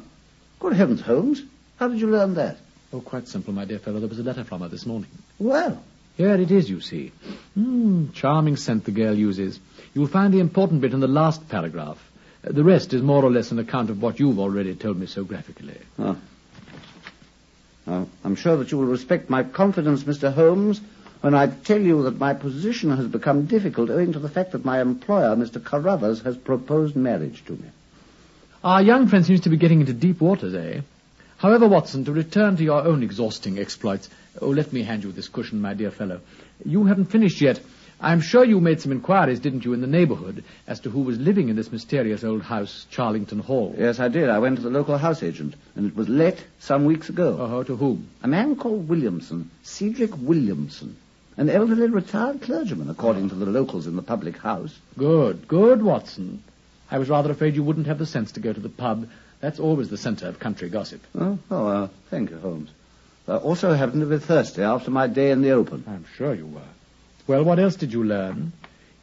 Good 0.59 0.73
heavens, 0.73 1.01
Holmes. 1.01 1.41
How 1.77 1.87
did 1.87 1.99
you 1.99 2.07
learn 2.07 2.33
that? 2.35 2.57
Oh, 2.91 3.01
quite 3.01 3.27
simple, 3.27 3.53
my 3.53 3.65
dear 3.65 3.79
fellow. 3.79 3.99
There 3.99 4.09
was 4.09 4.19
a 4.19 4.23
letter 4.23 4.43
from 4.43 4.61
her 4.61 4.67
this 4.67 4.85
morning. 4.85 5.09
Well, 5.37 5.81
Here 6.17 6.35
it 6.35 6.51
is, 6.51 6.69
you 6.69 6.81
see. 6.81 7.13
Hmm, 7.53 8.07
charming 8.13 8.57
scent 8.57 8.83
the 8.83 8.91
girl 8.91 9.13
uses. 9.13 9.57
You'll 9.93 10.07
find 10.07 10.33
the 10.33 10.39
important 10.41 10.81
bit 10.81 10.93
in 10.93 10.99
the 10.99 11.07
last 11.07 11.47
paragraph. 11.47 11.97
The 12.43 12.63
rest 12.63 12.93
is 12.93 13.01
more 13.01 13.23
or 13.23 13.31
less 13.31 13.51
an 13.51 13.59
account 13.59 13.89
of 13.89 14.01
what 14.01 14.19
you've 14.19 14.39
already 14.39 14.75
told 14.75 14.97
me 14.99 15.05
so 15.05 15.23
graphically. 15.23 15.77
Oh. 15.97 16.17
Oh, 17.91 18.07
I'm 18.23 18.35
sure 18.35 18.55
that 18.57 18.71
you 18.71 18.77
will 18.77 18.85
respect 18.85 19.31
my 19.31 19.41
confidence, 19.41 20.03
Mr. 20.03 20.31
Holmes, 20.31 20.79
when 21.21 21.33
I 21.33 21.47
tell 21.47 21.81
you 21.81 22.03
that 22.03 22.19
my 22.19 22.35
position 22.35 22.95
has 22.95 23.07
become 23.07 23.47
difficult 23.47 23.89
owing 23.89 24.13
to 24.13 24.19
the 24.19 24.29
fact 24.29 24.51
that 24.51 24.63
my 24.63 24.79
employer, 24.79 25.35
Mr. 25.35 25.63
Carruthers, 25.63 26.21
has 26.21 26.37
proposed 26.37 26.95
marriage 26.95 27.43
to 27.45 27.53
me. 27.53 27.65
Our 28.63 28.83
young 28.83 29.07
friend 29.07 29.25
seems 29.25 29.41
to 29.41 29.49
be 29.49 29.57
getting 29.57 29.79
into 29.79 29.93
deep 29.93 30.21
waters, 30.21 30.53
eh? 30.53 30.81
However, 31.37 31.67
Watson, 31.67 32.05
to 32.05 32.11
return 32.11 32.57
to 32.57 32.63
your 32.63 32.85
own 32.85 33.01
exhausting 33.01 33.57
exploits. 33.57 34.07
Oh, 34.39 34.49
let 34.49 34.71
me 34.71 34.83
hand 34.83 35.03
you 35.03 35.11
this 35.11 35.27
cushion, 35.27 35.59
my 35.59 35.73
dear 35.73 35.89
fellow. 35.89 36.21
You 36.63 36.85
haven't 36.85 37.05
finished 37.05 37.41
yet. 37.41 37.59
I'm 38.01 38.21
sure 38.21 38.45
you 38.45 38.61
made 38.61 38.79
some 38.79 38.93
inquiries, 38.93 39.41
didn't 39.41 39.65
you, 39.65 39.73
in 39.73 39.81
the 39.81 39.87
neighborhood 39.87 40.45
as 40.67 40.79
to 40.81 40.89
who 40.89 41.01
was 41.01 41.19
living 41.19 41.49
in 41.49 41.57
this 41.57 41.71
mysterious 41.71 42.23
old 42.23 42.41
house, 42.41 42.87
Charlington 42.89 43.39
Hall? 43.39 43.75
Yes, 43.77 43.99
I 43.99 44.07
did. 44.07 44.29
I 44.29 44.39
went 44.39 44.55
to 44.55 44.61
the 44.61 44.69
local 44.69 44.97
house 44.97 45.21
agent, 45.21 45.55
and 45.75 45.85
it 45.85 45.95
was 45.97 46.07
let 46.07 46.41
some 46.59 46.85
weeks 46.85 47.09
ago. 47.09 47.37
Oh, 47.39 47.63
to 47.63 47.75
whom? 47.75 48.07
A 48.23 48.27
man 48.27 48.55
called 48.55 48.87
Williamson, 48.87 49.51
Cedric 49.63 50.15
Williamson, 50.17 50.95
an 51.35 51.49
elderly 51.49 51.87
retired 51.87 52.41
clergyman, 52.41 52.89
according 52.89 53.29
to 53.29 53.35
the 53.35 53.45
locals 53.45 53.85
in 53.85 53.97
the 53.97 54.01
public 54.01 54.37
house. 54.37 54.77
Good, 54.97 55.49
good, 55.49 55.81
Watson. 55.81 56.41
I 56.89 56.99
was 56.99 57.09
rather 57.09 57.31
afraid 57.31 57.55
you 57.55 57.63
wouldn't 57.63 57.87
have 57.87 57.99
the 57.99 58.05
sense 58.05 58.31
to 58.33 58.39
go 58.39 58.53
to 58.53 58.59
the 58.61 58.69
pub. 58.69 59.09
That's 59.41 59.59
always 59.59 59.89
the 59.89 59.97
center 59.97 60.27
of 60.27 60.39
country 60.39 60.69
gossip. 60.69 61.01
Oh, 61.15 61.37
oh 61.51 61.67
uh, 61.67 61.87
thank 62.09 62.29
you, 62.29 62.39
Holmes. 62.39 62.69
I 63.27 63.35
also 63.35 63.73
happened 63.73 64.01
to 64.01 64.07
be 64.07 64.17
thirsty 64.19 64.63
after 64.63 64.89
my 64.89 65.07
day 65.07 65.31
in 65.31 65.41
the 65.41 65.51
open. 65.51 65.83
I'm 65.87 66.05
sure 66.15 66.33
you 66.33 66.47
were. 66.47 66.61
Well, 67.29 67.43
what 67.43 67.59
else 67.59 67.75
did 67.75 67.93
you 67.93 68.03
learn? 68.03 68.53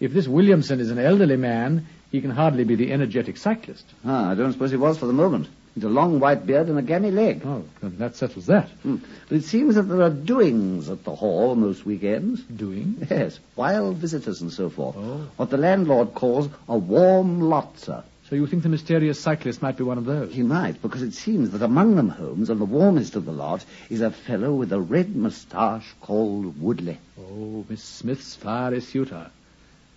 If 0.00 0.12
this 0.12 0.26
Williamson 0.26 0.80
is 0.80 0.90
an 0.90 0.98
elderly 0.98 1.36
man, 1.36 1.86
he 2.10 2.20
can 2.20 2.32
hardly 2.32 2.64
be 2.64 2.74
the 2.74 2.92
energetic 2.92 3.36
cyclist. 3.36 3.84
Ah, 4.04 4.32
I 4.32 4.34
don't 4.34 4.52
suppose 4.52 4.72
he 4.72 4.76
was 4.76 4.98
for 4.98 5.06
the 5.06 5.12
moment. 5.12 5.46
He's 5.76 5.84
a 5.84 5.88
long 5.88 6.18
white 6.18 6.44
beard 6.44 6.66
and 6.66 6.76
a 6.76 6.82
gammy 6.82 7.12
leg. 7.12 7.42
Oh, 7.44 7.62
that 7.82 8.16
settles 8.16 8.46
that. 8.46 8.68
Hmm. 8.82 8.96
But 9.28 9.36
it 9.36 9.44
seems 9.44 9.76
that 9.76 9.82
there 9.82 10.02
are 10.02 10.10
doings 10.10 10.90
at 10.90 11.04
the 11.04 11.14
hall 11.14 11.54
most 11.54 11.86
weekends. 11.86 12.40
Doing? 12.42 13.06
Yes, 13.08 13.38
wild 13.54 13.98
visitors 13.98 14.40
and 14.40 14.52
so 14.52 14.70
forth. 14.70 14.96
Oh. 14.98 15.28
What 15.36 15.50
the 15.50 15.56
landlord 15.56 16.14
calls 16.14 16.48
a 16.68 16.76
warm 16.76 17.42
lot, 17.42 17.78
sir. 17.78 18.02
So 18.28 18.34
you 18.34 18.46
think 18.48 18.64
the 18.64 18.68
mysterious 18.68 19.20
cyclist 19.20 19.62
might 19.62 19.76
be 19.76 19.84
one 19.84 19.98
of 19.98 20.04
those? 20.04 20.34
He 20.34 20.42
might, 20.42 20.82
because 20.82 21.02
it 21.02 21.14
seems 21.14 21.50
that 21.50 21.62
among 21.62 21.94
them, 21.94 22.08
Holmes, 22.08 22.50
and 22.50 22.60
the 22.60 22.64
warmest 22.64 23.14
of 23.14 23.24
the 23.24 23.32
lot, 23.32 23.64
is 23.88 24.00
a 24.00 24.10
fellow 24.10 24.52
with 24.52 24.72
a 24.72 24.80
red 24.80 25.14
moustache 25.14 25.94
called 26.00 26.60
Woodley. 26.60 26.98
Oh, 27.20 27.64
Miss 27.68 27.84
Smith's 27.84 28.34
fiery 28.34 28.80
suitor. 28.80 29.30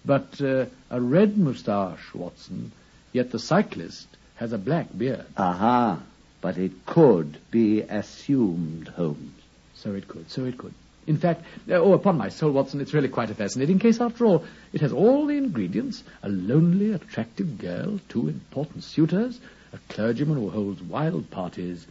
But 0.06 0.40
uh, 0.42 0.66
a 0.92 1.02
red 1.02 1.40
moustache, 1.40 2.14
Watson, 2.14 2.72
yet 3.14 3.32
the 3.32 3.40
cyclist 3.40 4.08
has 4.36 4.54
a 4.54 4.60
black 4.60 4.96
beard. 4.96 5.26
Aha, 5.36 6.00
but 6.40 6.58
it 6.60 6.86
could 6.86 7.40
be 7.50 7.82
assumed, 7.82 8.90
Holmes. 8.90 9.42
So 9.74 9.96
it 9.96 10.08
could, 10.08 10.30
so 10.30 10.46
it 10.46 10.56
could. 10.56 10.76
In 11.08 11.18
fact, 11.18 11.44
uh, 11.70 11.74
oh, 11.76 11.94
upon 11.94 12.18
my 12.18 12.30
soul, 12.30 12.52
Watson, 12.52 12.82
it's 12.82 12.94
really 12.94 13.10
quite 13.10 13.32
a 13.32 13.36
fascinating 13.36 13.80
case 13.80 14.00
after 14.00 14.26
all. 14.26 14.46
It 14.74 14.82
has 14.82 14.92
all 14.94 15.26
the 15.26 15.38
ingredients 15.38 16.04
a 16.22 16.30
lonely, 16.30 16.92
attractive 16.92 17.58
girl, 17.58 18.00
two 18.10 18.28
important 18.28 18.84
suitors, 18.84 19.40
a 19.74 19.78
clergyman 19.92 20.38
who 20.38 20.50
holds 20.50 20.82
wild 20.82 21.32
parties, 21.32 21.88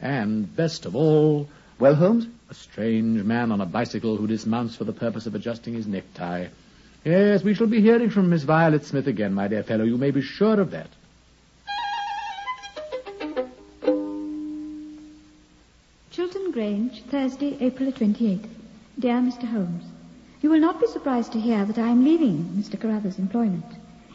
and, 0.00 0.54
best 0.54 0.86
of 0.86 0.94
all, 0.94 1.48
Well, 1.78 1.94
Holmes? 1.94 2.26
a 2.50 2.54
strange 2.54 3.22
man 3.22 3.52
on 3.52 3.60
a 3.60 3.66
bicycle 3.66 4.16
who 4.16 4.26
dismounts 4.26 4.76
for 4.76 4.84
the 4.84 4.92
purpose 4.92 5.26
of 5.26 5.34
adjusting 5.34 5.74
his 5.74 5.86
necktie. 5.86 6.48
Yes, 7.04 7.42
we 7.42 7.54
shall 7.54 7.66
be 7.68 7.80
hearing 7.80 8.10
from 8.10 8.28
Miss 8.28 8.42
Violet 8.42 8.84
Smith 8.84 9.06
again, 9.06 9.32
my 9.32 9.48
dear 9.48 9.62
fellow. 9.62 9.84
You 9.84 9.96
may 9.96 10.10
be 10.10 10.20
sure 10.20 10.60
of 10.60 10.72
that. 10.72 10.88
Grange, 16.60 17.02
Thursday, 17.04 17.56
April 17.58 17.90
28th. 17.90 18.46
Dear 18.98 19.14
Mr. 19.14 19.44
Holmes, 19.44 19.82
you 20.42 20.50
will 20.50 20.60
not 20.60 20.78
be 20.78 20.86
surprised 20.88 21.32
to 21.32 21.40
hear 21.40 21.64
that 21.64 21.78
I 21.78 21.88
am 21.88 22.04
leaving 22.04 22.52
Mr. 22.54 22.78
Carruthers' 22.78 23.18
employment. 23.18 23.64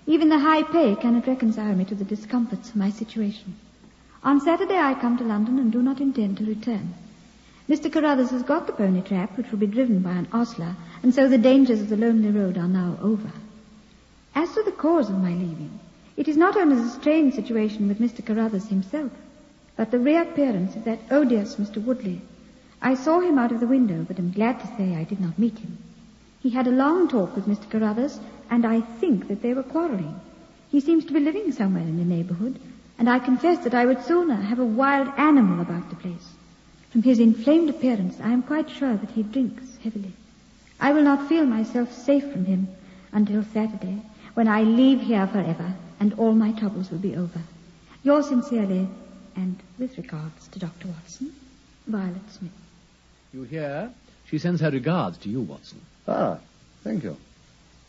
Even 0.06 0.30
the 0.30 0.38
high 0.38 0.62
pay 0.62 0.96
cannot 0.96 1.26
reconcile 1.26 1.74
me 1.74 1.86
to 1.86 1.96
the 1.96 2.04
discomforts 2.04 2.70
of 2.70 2.76
my 2.76 2.92
situation. 2.92 3.56
On 4.24 4.40
Saturday 4.40 4.78
I 4.78 4.94
come 4.94 5.18
to 5.18 5.24
London 5.24 5.58
and 5.58 5.72
do 5.72 5.82
not 5.82 6.00
intend 6.00 6.38
to 6.38 6.46
return. 6.46 6.94
Mr. 7.68 7.92
Carruthers 7.92 8.30
has 8.30 8.44
got 8.44 8.68
the 8.68 8.74
pony 8.74 9.02
trap, 9.02 9.36
which 9.38 9.50
will 9.50 9.58
be 9.58 9.66
driven 9.66 10.02
by 10.02 10.12
an 10.12 10.28
ostler, 10.32 10.76
and 11.02 11.16
so 11.16 11.28
the 11.28 11.40
dangers 11.40 11.82
of 11.82 11.90
the 11.90 11.98
lonely 11.98 12.30
road 12.30 12.60
are 12.60 12.68
now 12.68 13.00
over. 13.02 13.32
As 14.36 14.54
to 14.54 14.62
the 14.62 14.72
cause 14.72 15.10
of 15.10 15.18
my 15.18 15.32
leaving, 15.32 15.80
it 16.16 16.28
is 16.28 16.38
not 16.38 16.56
only 16.56 16.76
the 16.76 16.90
strange 16.90 17.34
situation 17.34 17.88
with 17.88 17.98
Mr. 17.98 18.24
Carruthers 18.24 18.68
himself, 18.68 19.12
but 19.76 19.90
the 19.90 19.98
reappearance 19.98 20.76
of 20.76 20.84
that 20.84 21.00
odious 21.10 21.56
Mr. 21.56 21.84
Woodley. 21.84 22.22
I 22.86 22.94
saw 22.94 23.20
him 23.20 23.40
out 23.40 23.52
of 23.52 23.60
the 23.60 23.66
window, 23.66 24.06
but 24.08 24.20
am 24.20 24.30
glad 24.32 24.60
to 24.60 24.68
say 24.78 24.96
I 24.96 25.06
did 25.06 25.20
not 25.20 25.40
meet 25.40 25.58
him. 25.58 25.80
He 26.44 26.52
had 26.52 26.68
a 26.68 26.72
long 26.72 27.08
talk 27.08 27.36
with 27.36 27.48
Mr. 27.48 27.68
Carruthers, 27.68 28.20
and 28.48 28.64
I 28.64 28.82
think 28.82 29.28
that 29.28 29.42
they 29.42 29.56
were 29.56 29.64
quarreling. 29.64 30.20
He 30.70 30.80
seems 30.80 31.04
to 31.06 31.14
be 31.14 31.20
living 31.20 31.52
somewhere 31.52 31.82
in 31.82 31.98
the 31.98 32.06
neighborhood, 32.06 32.60
and 33.00 33.10
I 33.10 33.18
confess 33.18 33.64
that 33.64 33.74
I 33.74 33.88
would 33.88 34.04
sooner 34.04 34.36
have 34.36 34.60
a 34.60 34.66
wild 34.82 35.08
animal 35.18 35.62
about 35.62 35.90
the 35.90 35.96
place. 35.96 36.34
From 36.92 37.02
his 37.02 37.18
inflamed 37.18 37.72
appearance, 37.72 38.22
I 38.22 38.32
am 38.32 38.44
quite 38.44 38.70
sure 38.70 38.96
that 38.96 39.10
he 39.10 39.24
drinks 39.24 39.78
heavily. 39.84 40.14
I 40.80 40.94
will 40.94 41.02
not 41.02 41.28
feel 41.28 41.48
myself 41.48 41.92
safe 41.92 42.32
from 42.32 42.46
him 42.46 42.68
until 43.12 43.44
Saturday, 43.46 44.00
when 44.36 44.48
I 44.48 44.62
leave 44.62 45.02
here 45.02 45.26
forever, 45.26 45.74
and 46.00 46.14
all 46.20 46.34
my 46.34 46.52
troubles 46.52 46.92
will 46.92 47.00
be 47.00 47.16
over. 47.16 47.42
Yours 48.04 48.28
sincerely, 48.28 48.88
and 49.36 49.58
with 49.80 49.98
regards 49.98 50.48
to 50.50 50.60
Dr. 50.60 50.90
Watson, 50.90 51.34
Violet 51.88 52.30
Smith. 52.30 52.52
You 53.36 53.44
hear? 53.44 53.92
She 54.30 54.38
sends 54.38 54.62
her 54.62 54.72
regards 54.72 55.18
to 55.18 55.30
you, 55.30 55.42
Watson. 55.42 55.82
Ah, 56.08 56.38
thank 56.86 57.04
you. 57.04 57.18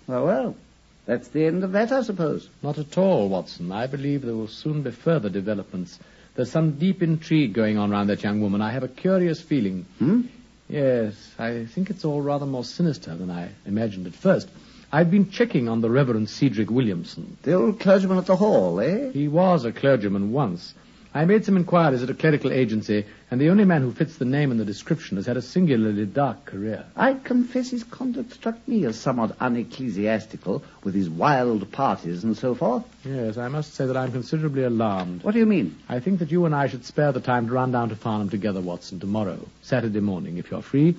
Well, 0.09 0.27
well, 0.27 0.57
that's 1.05 1.29
the 1.29 1.47
end 1.47 1.63
of 1.63 1.71
that, 1.71 1.93
I 1.93 2.03
suppose. 2.03 2.49
Not 2.65 2.79
at 2.79 2.99
all, 2.99 3.29
Watson. 3.29 3.71
I 3.71 3.87
believe 3.87 4.23
there 4.23 4.35
will 4.35 4.49
soon 4.49 4.83
be 4.83 4.91
further 4.91 5.29
developments. 5.29 6.01
There's 6.35 6.51
some 6.51 6.81
deep 6.81 7.01
intrigue 7.01 7.53
going 7.53 7.79
on 7.79 7.91
round 7.91 8.09
that 8.09 8.25
young 8.25 8.41
woman. 8.41 8.61
I 8.61 8.73
have 8.73 8.83
a 8.83 8.89
curious 8.89 9.41
feeling. 9.41 9.87
Hmm? 10.01 10.23
Yes, 10.69 11.15
I 11.39 11.67
think 11.67 11.91
it's 11.91 12.05
all 12.05 12.21
rather 12.23 12.45
more 12.45 12.65
sinister 12.65 13.15
than 13.15 13.31
I 13.31 13.51
imagined 13.67 14.09
at 14.09 14.15
first. 14.15 14.49
I've 14.91 15.13
been 15.13 15.31
checking 15.31 15.69
on 15.69 15.81
the 15.81 15.91
Reverend 15.91 16.29
Cedric 16.29 16.71
Williamson. 16.71 17.37
The 17.45 17.53
old 17.53 17.79
clergyman 17.79 18.19
at 18.19 18.27
the 18.27 18.35
hall, 18.35 18.81
eh? 18.81 19.13
He 19.13 19.29
was 19.29 19.65
a 19.65 19.71
clergyman 19.71 20.33
once. 20.33 20.75
I 21.17 21.25
made 21.25 21.47
some 21.47 21.57
inquiries 21.57 22.03
at 22.03 22.11
a 22.11 22.15
clerical 22.15 22.53
agency, 22.53 23.07
and 23.31 23.41
the 23.41 23.49
only 23.49 23.65
man 23.65 23.81
who 23.81 23.91
fits 23.91 24.19
the 24.19 24.27
name 24.27 24.51
and 24.51 24.61
the 24.61 24.67
description 24.67 25.17
has 25.17 25.25
had 25.25 25.39
a 25.39 25.43
singularly 25.43 26.05
dark 26.05 26.45
career. 26.45 26.85
I 26.95 27.15
confess 27.15 27.71
his 27.71 27.85
conduct 27.85 28.35
struck 28.35 28.69
me 28.69 28.85
as 28.85 29.01
somewhat 29.01 29.35
unecclesiastical, 29.41 30.63
with 30.85 30.95
his 30.95 31.09
wild 31.09 31.73
parties 31.73 32.23
and 32.23 32.37
so 32.37 32.55
forth. 32.55 32.85
Yes, 33.03 33.39
I 33.39 33.49
must 33.49 33.73
say 33.73 33.87
that 33.87 33.97
I'm 33.97 34.13
considerably 34.13 34.65
alarmed. 34.65 35.23
What 35.23 35.33
do 35.33 35.39
you 35.39 35.47
mean? 35.47 35.79
I 35.89 36.01
think 36.01 36.19
that 36.19 36.31
you 36.31 36.45
and 36.45 36.55
I 36.55 36.67
should 36.67 36.85
spare 36.85 37.13
the 37.13 37.21
time 37.23 37.47
to 37.47 37.53
run 37.55 37.73
down 37.73 37.89
to 37.89 37.97
Farnham 37.97 38.29
together, 38.29 38.61
Watson, 38.61 39.01
tomorrow, 39.01 39.39
Saturday 39.63 40.01
morning, 40.01 40.37
if 40.37 40.51
you're 40.51 40.61
free. 40.61 40.97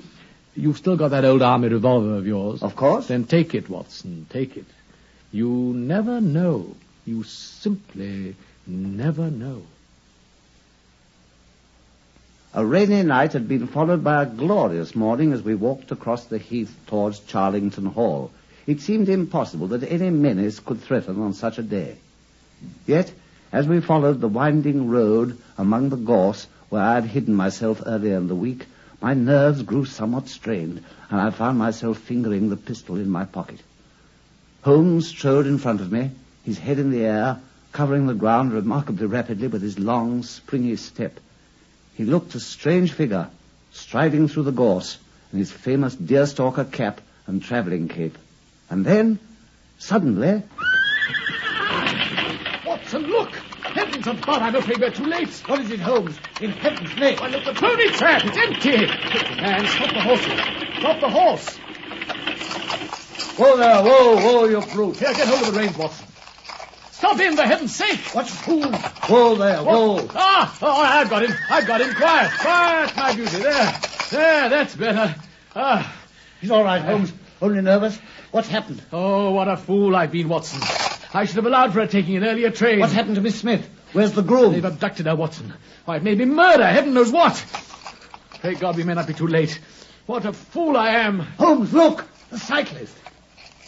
You've 0.55 0.77
still 0.77 0.97
got 0.97 1.09
that 1.09 1.25
old 1.25 1.43
army 1.43 1.67
revolver 1.67 2.15
of 2.15 2.25
yours. 2.25 2.63
Of 2.63 2.75
course. 2.75 3.07
Then 3.07 3.25
take 3.25 3.53
it, 3.53 3.69
Watson, 3.69 4.25
take 4.31 4.57
it. 4.57 4.65
You 5.31 5.73
never 5.75 6.19
know. 6.19 6.75
You 7.05 7.21
simply 7.21 8.35
never 8.65 9.29
know. 9.29 9.61
A 12.57 12.65
rainy 12.65 13.03
night 13.03 13.33
had 13.33 13.47
been 13.47 13.67
followed 13.67 14.03
by 14.03 14.23
a 14.23 14.25
glorious 14.25 14.95
morning 14.95 15.31
as 15.31 15.43
we 15.43 15.53
walked 15.53 15.91
across 15.91 16.25
the 16.25 16.39
heath 16.39 16.75
towards 16.87 17.19
Charlington 17.19 17.85
Hall. 17.85 18.31
It 18.65 18.81
seemed 18.81 19.09
impossible 19.09 19.67
that 19.67 19.83
any 19.83 20.09
menace 20.09 20.59
could 20.59 20.81
threaten 20.81 21.21
on 21.21 21.33
such 21.33 21.59
a 21.59 21.61
day. 21.61 21.97
Yet, 22.87 23.13
as 23.51 23.67
we 23.67 23.79
followed 23.79 24.21
the 24.21 24.27
winding 24.27 24.89
road 24.89 25.37
among 25.55 25.89
the 25.89 25.97
gorse 25.97 26.47
where 26.69 26.81
I 26.81 26.95
had 26.95 27.03
hidden 27.05 27.35
myself 27.35 27.83
earlier 27.85 28.17
in 28.17 28.27
the 28.27 28.33
week, 28.33 28.65
my 29.03 29.13
nerves 29.13 29.61
grew 29.61 29.85
somewhat 29.85 30.27
strained, 30.27 30.81
and 31.11 31.21
I 31.21 31.29
found 31.29 31.59
myself 31.59 31.99
fingering 31.99 32.49
the 32.49 32.57
pistol 32.57 32.95
in 32.95 33.11
my 33.11 33.25
pocket. 33.25 33.59
Holmes 34.63 35.09
strode 35.09 35.45
in 35.45 35.59
front 35.59 35.79
of 35.79 35.91
me, 35.91 36.09
his 36.43 36.57
head 36.57 36.79
in 36.79 36.89
the 36.89 37.05
air, 37.05 37.37
covering 37.71 38.07
the 38.07 38.15
ground 38.15 38.51
remarkably 38.51 39.05
rapidly 39.05 39.45
with 39.45 39.61
his 39.61 39.77
long, 39.77 40.23
springy 40.23 40.75
step. 40.75 41.19
He 41.97 42.05
looked 42.05 42.35
a 42.35 42.39
strange 42.39 42.91
figure, 42.93 43.27
striding 43.71 44.27
through 44.27 44.43
the 44.43 44.51
gorse 44.51 44.99
in 45.33 45.39
his 45.39 45.51
famous 45.51 45.95
deerstalker 45.95 46.71
cap 46.71 47.01
and 47.25 47.41
travelling 47.41 47.87
cape. 47.87 48.15
And 48.69 48.85
then, 48.85 49.17
suddenly, 49.79 50.43
Watson, 52.67 53.01
look! 53.07 53.33
Heavens 53.33 54.05
above, 54.05 54.41
I'm 54.43 54.55
afraid 54.55 54.79
we're 54.79 54.91
too 54.91 55.05
late. 55.05 55.29
what 55.47 55.59
is 55.59 55.71
it, 55.71 55.79
Holmes? 55.79 56.15
In 56.39 56.51
heaven's 56.51 56.95
name! 56.97 57.17
Why, 57.17 57.29
look, 57.29 57.45
the 57.45 57.53
pony 57.53 57.89
trap! 57.89 58.21
It's 58.25 58.37
empty! 58.37 58.85
Quick, 59.09 59.35
man, 59.37 59.65
stop 59.67 59.89
the 59.89 60.01
horses. 60.01 60.39
Stop 60.77 61.01
the 61.01 61.09
horse. 61.09 61.57
Whoa 63.37 63.57
there, 63.57 63.83
whoa, 63.83 64.15
whoa, 64.17 64.45
you 64.45 64.61
brute! 64.71 64.97
Here, 64.97 65.13
get 65.13 65.27
hold 65.27 65.47
of 65.47 65.53
the 65.53 65.59
reins, 65.59 65.75
Watson. 65.75 66.06
Stop 67.07 67.21
him, 67.21 67.37
for 67.37 67.43
heaven's 67.43 67.73
sake! 67.73 68.01
What's 68.11 68.31
the 68.31 68.37
fool? 68.37 68.71
Whoa 68.73 69.35
there, 69.35 69.63
whoa! 69.63 70.09
Ah! 70.13 70.57
Oh, 70.61 70.81
I've 70.81 71.09
got 71.09 71.23
him. 71.23 71.33
I've 71.49 71.65
got 71.65 71.79
him. 71.79 71.95
Quiet. 71.95 72.31
Quiet, 72.41 72.95
my 72.97 73.15
beauty. 73.15 73.37
There. 73.37 73.79
There, 74.11 74.49
that's 74.49 74.75
better. 74.75 75.15
Ah. 75.55 75.95
He's 76.41 76.51
all 76.51 76.65
right, 76.65 76.81
Holmes. 76.81 77.13
Only 77.41 77.61
nervous. 77.61 77.97
What's 78.31 78.49
happened? 78.49 78.83
Oh, 78.91 79.31
what 79.31 79.47
a 79.47 79.55
fool 79.55 79.95
I've 79.95 80.11
been, 80.11 80.27
Watson. 80.27 80.59
I 81.13 81.23
should 81.23 81.37
have 81.37 81.45
allowed 81.45 81.71
for 81.71 81.79
her 81.79 81.87
taking 81.87 82.17
an 82.17 82.25
earlier 82.25 82.51
train. 82.51 82.81
What's 82.81 82.91
happened 82.91 83.15
to 83.15 83.21
Miss 83.21 83.39
Smith? 83.39 83.69
Where's 83.93 84.11
the 84.11 84.21
groom? 84.21 84.51
They've 84.51 84.65
abducted 84.65 85.05
her, 85.05 85.15
Watson. 85.15 85.53
Why, 85.85 85.95
it 85.95 86.03
may 86.03 86.15
be 86.15 86.25
murder. 86.25 86.67
Heaven 86.67 86.93
knows 86.93 87.09
what. 87.09 87.41
Pray 88.41 88.55
God 88.55 88.75
we 88.75 88.83
may 88.83 88.95
not 88.95 89.07
be 89.07 89.13
too 89.13 89.27
late. 89.27 89.57
What 90.07 90.25
a 90.25 90.33
fool 90.33 90.75
I 90.75 90.89
am. 90.89 91.19
Holmes, 91.19 91.71
look! 91.71 92.05
The 92.31 92.37
cyclist. 92.37 92.97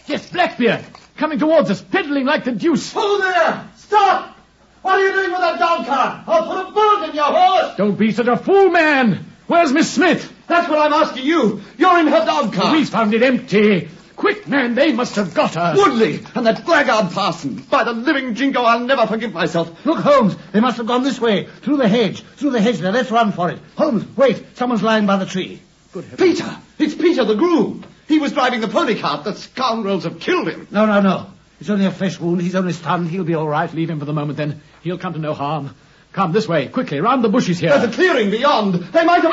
Yes, 0.08 0.30
Blackbeard. 0.30 0.84
Coming 1.20 1.38
towards 1.38 1.70
us, 1.70 1.82
pedaling 1.82 2.26
like 2.26 2.46
the 2.46 2.54
deuce. 2.54 2.94
Hold 2.94 3.22
there! 3.22 3.70
Stop! 3.76 4.38
What 4.82 5.00
are 5.00 5.06
you 5.06 5.12
doing 5.12 5.32
with 5.32 5.42
that 5.42 5.60
dog 5.60 5.86
cart? 5.86 6.24
I'll 6.26 6.46
put 6.48 6.70
a 6.70 6.72
bullet 6.72 7.10
in 7.10 7.16
your 7.16 7.26
horse! 7.26 7.76
Don't 7.76 8.00
be 8.00 8.14
such 8.14 8.28
a 8.28 8.38
fool, 8.38 8.70
man. 8.70 9.26
Where's 9.48 9.74
Miss 9.74 9.92
Smith? 9.92 10.32
That's 10.48 10.70
what 10.70 10.80
I'm 10.80 10.94
asking 10.94 11.26
you. 11.26 11.62
You're 11.78 12.00
in 12.00 12.08
her 12.08 12.26
dog 12.26 12.54
cart. 12.54 12.72
We 12.72 12.86
found 12.86 13.14
it 13.14 13.22
empty. 13.22 13.90
Quick, 14.16 14.48
man, 14.48 14.76
they 14.76 14.94
must 14.94 15.18
have 15.18 15.34
got 15.34 15.56
her. 15.56 15.74
Woodley 15.76 16.26
and 16.36 16.46
that 16.46 16.66
blackguard 16.66 17.12
parson. 17.12 17.56
By 17.70 17.84
the 17.84 17.92
living 17.92 18.36
jingo, 18.36 18.62
I'll 18.62 18.80
never 18.80 19.06
forgive 19.06 19.34
myself. 19.34 19.86
Look, 19.86 20.00
Holmes, 20.00 20.38
they 20.54 20.62
must 20.62 20.78
have 20.78 20.88
gone 20.88 21.04
this 21.04 21.20
way, 21.20 21.48
through 21.64 21.78
the 21.78 21.90
hedge, 21.90 22.22
through 22.38 22.52
the 22.52 22.62
hedge 22.62 22.78
there. 22.78 22.94
Let's 22.94 23.12
run 23.12 23.34
for 23.34 23.50
it. 23.50 23.60
Holmes, 23.76 24.06
wait, 24.16 24.42
someone's 24.56 24.84
lying 24.84 25.06
by 25.06 25.18
the 25.18 25.26
tree. 25.26 25.60
Good 25.92 26.06
heavens. 26.06 26.40
Peter! 26.40 26.58
It's 26.78 26.96
Peter 26.96 27.26
the 27.26 27.36
groom. 27.36 27.84
He 28.10 28.20
was 28.20 28.34
driving 28.34 28.60
the 28.60 28.68
pony 28.68 29.00
cart. 29.00 29.24
The 29.24 29.36
scoundrels 29.36 30.04
have 30.04 30.20
killed 30.20 30.50
him. 30.50 30.68
No, 30.72 30.86
no, 30.88 31.00
no. 31.00 31.28
It's 31.62 31.70
only 31.70 31.86
a 31.86 31.92
flesh 31.92 32.20
wound. 32.20 32.42
He's 32.42 32.56
only 32.56 32.74
stunned. 32.74 33.08
He'll 33.08 33.24
be 33.24 33.36
all 33.36 33.48
right. 33.48 33.72
Leave 33.74 33.90
him 33.90 34.00
for 34.00 34.06
the 34.06 34.14
moment, 34.14 34.38
then. 34.38 34.62
He'll 34.82 34.98
come 34.98 35.14
to 35.14 35.20
no 35.20 35.36
harm. 35.36 35.76
Come 36.12 36.32
this 36.32 36.48
way, 36.48 36.68
quickly, 36.70 37.00
round 37.02 37.24
the 37.24 37.30
bushes 37.30 37.60
here. 37.60 37.70
There's 37.70 37.92
a 37.92 37.94
clearing 37.94 38.32
beyond. 38.32 38.74
They 38.74 39.06
might 39.06 39.22
have... 39.22 39.32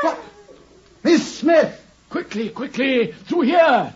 What? 0.00 0.18
Miss 1.02 1.38
Smith! 1.38 1.78
Quickly, 2.08 2.48
quickly, 2.48 3.12
through 3.12 3.42
here. 3.42 3.92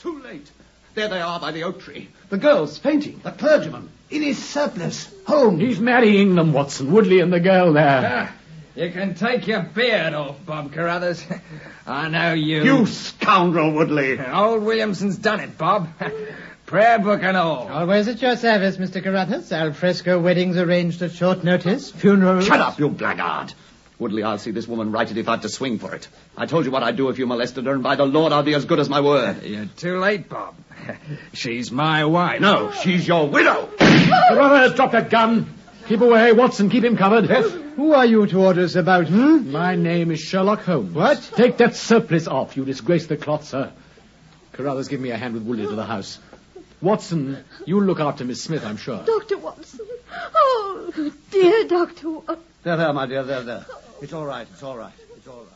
Too 0.00 0.20
late. 0.22 0.50
There 0.94 1.08
they 1.08 1.20
are 1.20 1.38
by 1.38 1.52
the 1.52 1.62
oak 1.62 1.80
tree. 1.80 2.08
The 2.30 2.38
girl's 2.38 2.78
fainting. 2.78 3.20
The 3.22 3.30
clergyman, 3.30 3.90
in 4.10 4.22
his 4.22 4.42
surplice. 4.42 5.14
home. 5.26 5.60
He's 5.60 5.78
marrying 5.78 6.34
them, 6.34 6.52
Watson. 6.52 6.90
Woodley 6.90 7.20
and 7.20 7.32
the 7.32 7.38
girl 7.38 7.72
there. 7.72 8.28
Ah, 8.28 8.35
you 8.76 8.90
can 8.90 9.14
take 9.14 9.46
your 9.46 9.62
beard 9.62 10.14
off, 10.14 10.36
Bob 10.44 10.72
Carruthers. 10.72 11.24
I 11.86 12.08
know 12.08 12.34
you. 12.34 12.62
You 12.62 12.86
scoundrel, 12.86 13.72
Woodley. 13.72 14.20
Old 14.20 14.62
Williamson's 14.62 15.16
done 15.16 15.40
it, 15.40 15.56
Bob. 15.56 15.88
Prayer 16.66 16.98
book 16.98 17.22
and 17.22 17.36
all. 17.36 17.68
Always 17.68 18.08
at 18.08 18.20
your 18.20 18.36
service, 18.36 18.76
Mr. 18.76 19.02
Carruthers. 19.02 19.52
Al 19.52 19.72
fresco 19.72 20.20
weddings 20.20 20.56
arranged 20.56 21.00
at 21.00 21.12
short 21.12 21.44
notice, 21.44 21.90
funerals. 21.90 22.46
Shut 22.46 22.60
up, 22.60 22.78
you 22.78 22.88
blackguard. 22.88 23.54
Woodley, 23.98 24.22
I'll 24.22 24.38
see 24.38 24.50
this 24.50 24.68
woman 24.68 24.92
righted 24.92 25.16
if 25.16 25.28
I've 25.28 25.40
to 25.40 25.48
swing 25.48 25.78
for 25.78 25.94
it. 25.94 26.06
I 26.36 26.44
told 26.44 26.66
you 26.66 26.70
what 26.70 26.82
I'd 26.82 26.96
do 26.96 27.08
if 27.08 27.18
you 27.18 27.26
molested 27.26 27.64
her, 27.64 27.72
and 27.72 27.82
by 27.82 27.96
the 27.96 28.04
Lord, 28.04 28.32
I'll 28.32 28.42
be 28.42 28.54
as 28.54 28.66
good 28.66 28.78
as 28.78 28.90
my 28.90 29.00
word. 29.00 29.42
You're 29.42 29.66
too 29.76 29.98
late, 29.98 30.28
Bob. 30.28 30.54
She's 31.32 31.72
my 31.72 32.04
wife. 32.04 32.40
No, 32.40 32.70
she's 32.70 33.08
your 33.08 33.28
widow. 33.28 33.68
Carruthers, 33.78 34.74
drop 34.74 34.92
that 34.92 35.08
gun. 35.08 35.52
Keep 35.88 36.00
away, 36.00 36.32
Watson. 36.32 36.68
Keep 36.68 36.82
him 36.82 36.96
covered. 36.96 37.26
Who 37.76 37.92
are 37.92 38.04
you 38.04 38.26
to 38.26 38.40
order 38.40 38.62
us 38.62 38.74
about, 38.74 39.06
hmm? 39.06 39.52
My 39.52 39.76
name 39.76 40.10
is 40.10 40.18
Sherlock 40.18 40.64
Holmes. 40.64 40.92
What? 40.92 41.30
Take 41.36 41.58
that 41.58 41.76
surplice 41.76 42.26
off. 42.26 42.56
You 42.56 42.64
disgrace 42.64 43.06
the 43.06 43.16
cloth, 43.16 43.44
sir. 43.44 43.70
Carruthers, 44.52 44.88
give 44.88 45.00
me 45.00 45.10
a 45.10 45.16
hand 45.16 45.34
with 45.34 45.44
Woodley 45.44 45.66
to 45.66 45.76
the 45.76 45.84
house. 45.84 46.18
Watson, 46.80 47.44
you'll 47.66 47.84
look 47.84 48.00
after 48.00 48.24
Miss 48.24 48.42
Smith, 48.42 48.66
I'm 48.66 48.76
sure. 48.76 49.04
Dr. 49.04 49.38
Watson. 49.38 49.86
Oh, 50.34 51.12
dear 51.30 51.68
Dr. 51.68 52.10
Watson. 52.10 52.44
There, 52.64 52.76
there, 52.76 52.92
my 52.92 53.06
dear, 53.06 53.22
there, 53.22 53.42
there. 53.42 53.66
It's 54.02 54.12
all 54.12 54.26
right, 54.26 54.46
it's 54.52 54.62
all 54.62 54.76
right, 54.76 54.92
it's 55.16 55.28
all 55.28 55.36
right. 55.36 55.46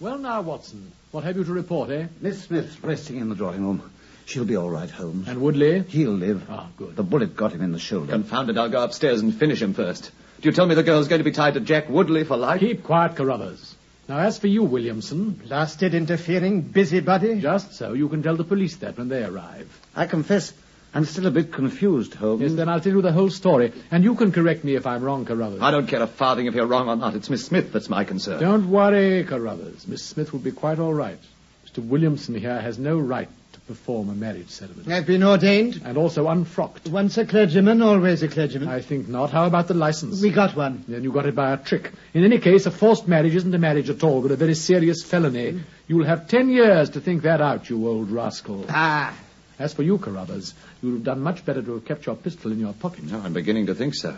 Well, 0.00 0.18
now, 0.18 0.40
Watson, 0.40 0.90
what 1.12 1.24
have 1.24 1.36
you 1.36 1.44
to 1.44 1.52
report, 1.52 1.90
eh? 1.90 2.06
Miss 2.20 2.42
Smith's 2.42 2.82
resting 2.82 3.18
in 3.18 3.28
the 3.28 3.34
drawing 3.34 3.62
room. 3.62 3.90
She'll 4.30 4.44
be 4.44 4.54
all 4.56 4.70
right, 4.70 4.88
Holmes. 4.88 5.26
And 5.26 5.40
Woodley? 5.42 5.80
He'll 5.88 6.12
live. 6.12 6.46
Ah, 6.48 6.68
good. 6.76 6.94
The 6.94 7.02
bullet 7.02 7.36
got 7.36 7.52
him 7.52 7.62
in 7.62 7.72
the 7.72 7.80
shoulder. 7.80 8.12
Confound 8.12 8.48
it, 8.48 8.56
I'll 8.56 8.68
go 8.68 8.84
upstairs 8.84 9.20
and 9.22 9.34
finish 9.34 9.60
him 9.60 9.74
first. 9.74 10.12
Do 10.40 10.48
you 10.48 10.52
tell 10.54 10.66
me 10.66 10.76
the 10.76 10.84
girl's 10.84 11.08
going 11.08 11.18
to 11.18 11.24
be 11.24 11.32
tied 11.32 11.54
to 11.54 11.60
Jack 11.60 11.88
Woodley 11.88 12.22
for 12.22 12.36
life? 12.36 12.60
Keep 12.60 12.84
quiet, 12.84 13.16
Carruthers. 13.16 13.74
Now, 14.08 14.18
as 14.20 14.38
for 14.38 14.46
you, 14.46 14.62
Williamson, 14.62 15.30
Blasted, 15.30 15.94
interfering, 15.94 16.62
busybody. 16.62 17.40
just 17.40 17.74
so 17.74 17.92
you 17.92 18.08
can 18.08 18.22
tell 18.22 18.36
the 18.36 18.44
police 18.44 18.76
that 18.76 18.96
when 18.98 19.08
they 19.08 19.24
arrive. 19.24 19.68
I 19.96 20.06
confess, 20.06 20.52
I'm 20.94 21.04
still 21.06 21.26
a 21.26 21.30
bit 21.32 21.52
confused, 21.52 22.14
Holmes. 22.14 22.42
Yes, 22.42 22.52
then 22.54 22.68
I'll 22.68 22.80
tell 22.80 22.92
you 22.92 23.02
the 23.02 23.12
whole 23.12 23.30
story, 23.30 23.72
and 23.90 24.04
you 24.04 24.14
can 24.14 24.30
correct 24.30 24.62
me 24.62 24.76
if 24.76 24.86
I'm 24.86 25.02
wrong, 25.02 25.24
Carruthers. 25.24 25.60
I 25.60 25.72
don't 25.72 25.88
care 25.88 26.02
a 26.02 26.06
farthing 26.06 26.46
if 26.46 26.54
you're 26.54 26.66
wrong 26.66 26.88
or 26.88 26.94
not. 26.94 27.16
It's 27.16 27.30
Miss 27.30 27.44
Smith 27.44 27.72
that's 27.72 27.88
my 27.88 28.04
concern. 28.04 28.40
Don't 28.40 28.70
worry, 28.70 29.24
Carruthers. 29.24 29.88
Miss 29.88 30.04
Smith 30.04 30.32
will 30.32 30.40
be 30.40 30.52
quite 30.52 30.78
all 30.78 30.94
right. 30.94 31.18
Mr. 31.66 31.84
Williamson 31.84 32.34
here 32.36 32.60
has 32.60 32.78
no 32.78 32.96
right 32.98 33.28
to 33.28 33.39
perform 33.70 34.10
a 34.10 34.14
marriage 34.14 34.50
ceremony. 34.50 34.92
I've 34.92 35.06
been 35.06 35.22
ordained. 35.22 35.80
And 35.84 35.96
also 35.96 36.26
unfrocked. 36.26 36.88
Once 36.88 37.16
a 37.18 37.24
clergyman, 37.24 37.80
always 37.82 38.20
a 38.24 38.26
clergyman. 38.26 38.68
I 38.68 38.80
think 38.80 39.06
not. 39.06 39.30
How 39.30 39.46
about 39.46 39.68
the 39.68 39.74
license? 39.74 40.20
We 40.20 40.30
got 40.30 40.56
one. 40.56 40.84
Then 40.88 41.04
you 41.04 41.12
got 41.12 41.26
it 41.26 41.36
by 41.36 41.52
a 41.52 41.56
trick. 41.56 41.92
In 42.12 42.24
any 42.24 42.40
case, 42.40 42.66
a 42.66 42.72
forced 42.72 43.06
marriage 43.06 43.36
isn't 43.36 43.54
a 43.54 43.58
marriage 43.58 43.88
at 43.88 44.02
all, 44.02 44.22
but 44.22 44.32
a 44.32 44.36
very 44.36 44.56
serious 44.56 45.04
felony. 45.04 45.60
You'll 45.86 46.04
have 46.04 46.26
ten 46.26 46.50
years 46.50 46.90
to 46.90 47.00
think 47.00 47.22
that 47.22 47.40
out, 47.40 47.70
you 47.70 47.86
old 47.86 48.10
rascal. 48.10 48.66
Ah. 48.68 49.16
As 49.60 49.72
for 49.72 49.84
you, 49.84 49.98
Carruthers, 49.98 50.54
you'd 50.82 50.94
have 50.94 51.04
done 51.04 51.20
much 51.20 51.44
better 51.44 51.62
to 51.62 51.74
have 51.74 51.84
kept 51.84 52.06
your 52.06 52.16
pistol 52.16 52.50
in 52.50 52.58
your 52.58 52.72
pocket. 52.72 53.04
No, 53.04 53.20
I'm 53.20 53.34
beginning 53.34 53.66
to 53.66 53.74
think 53.76 53.94
so. 53.94 54.16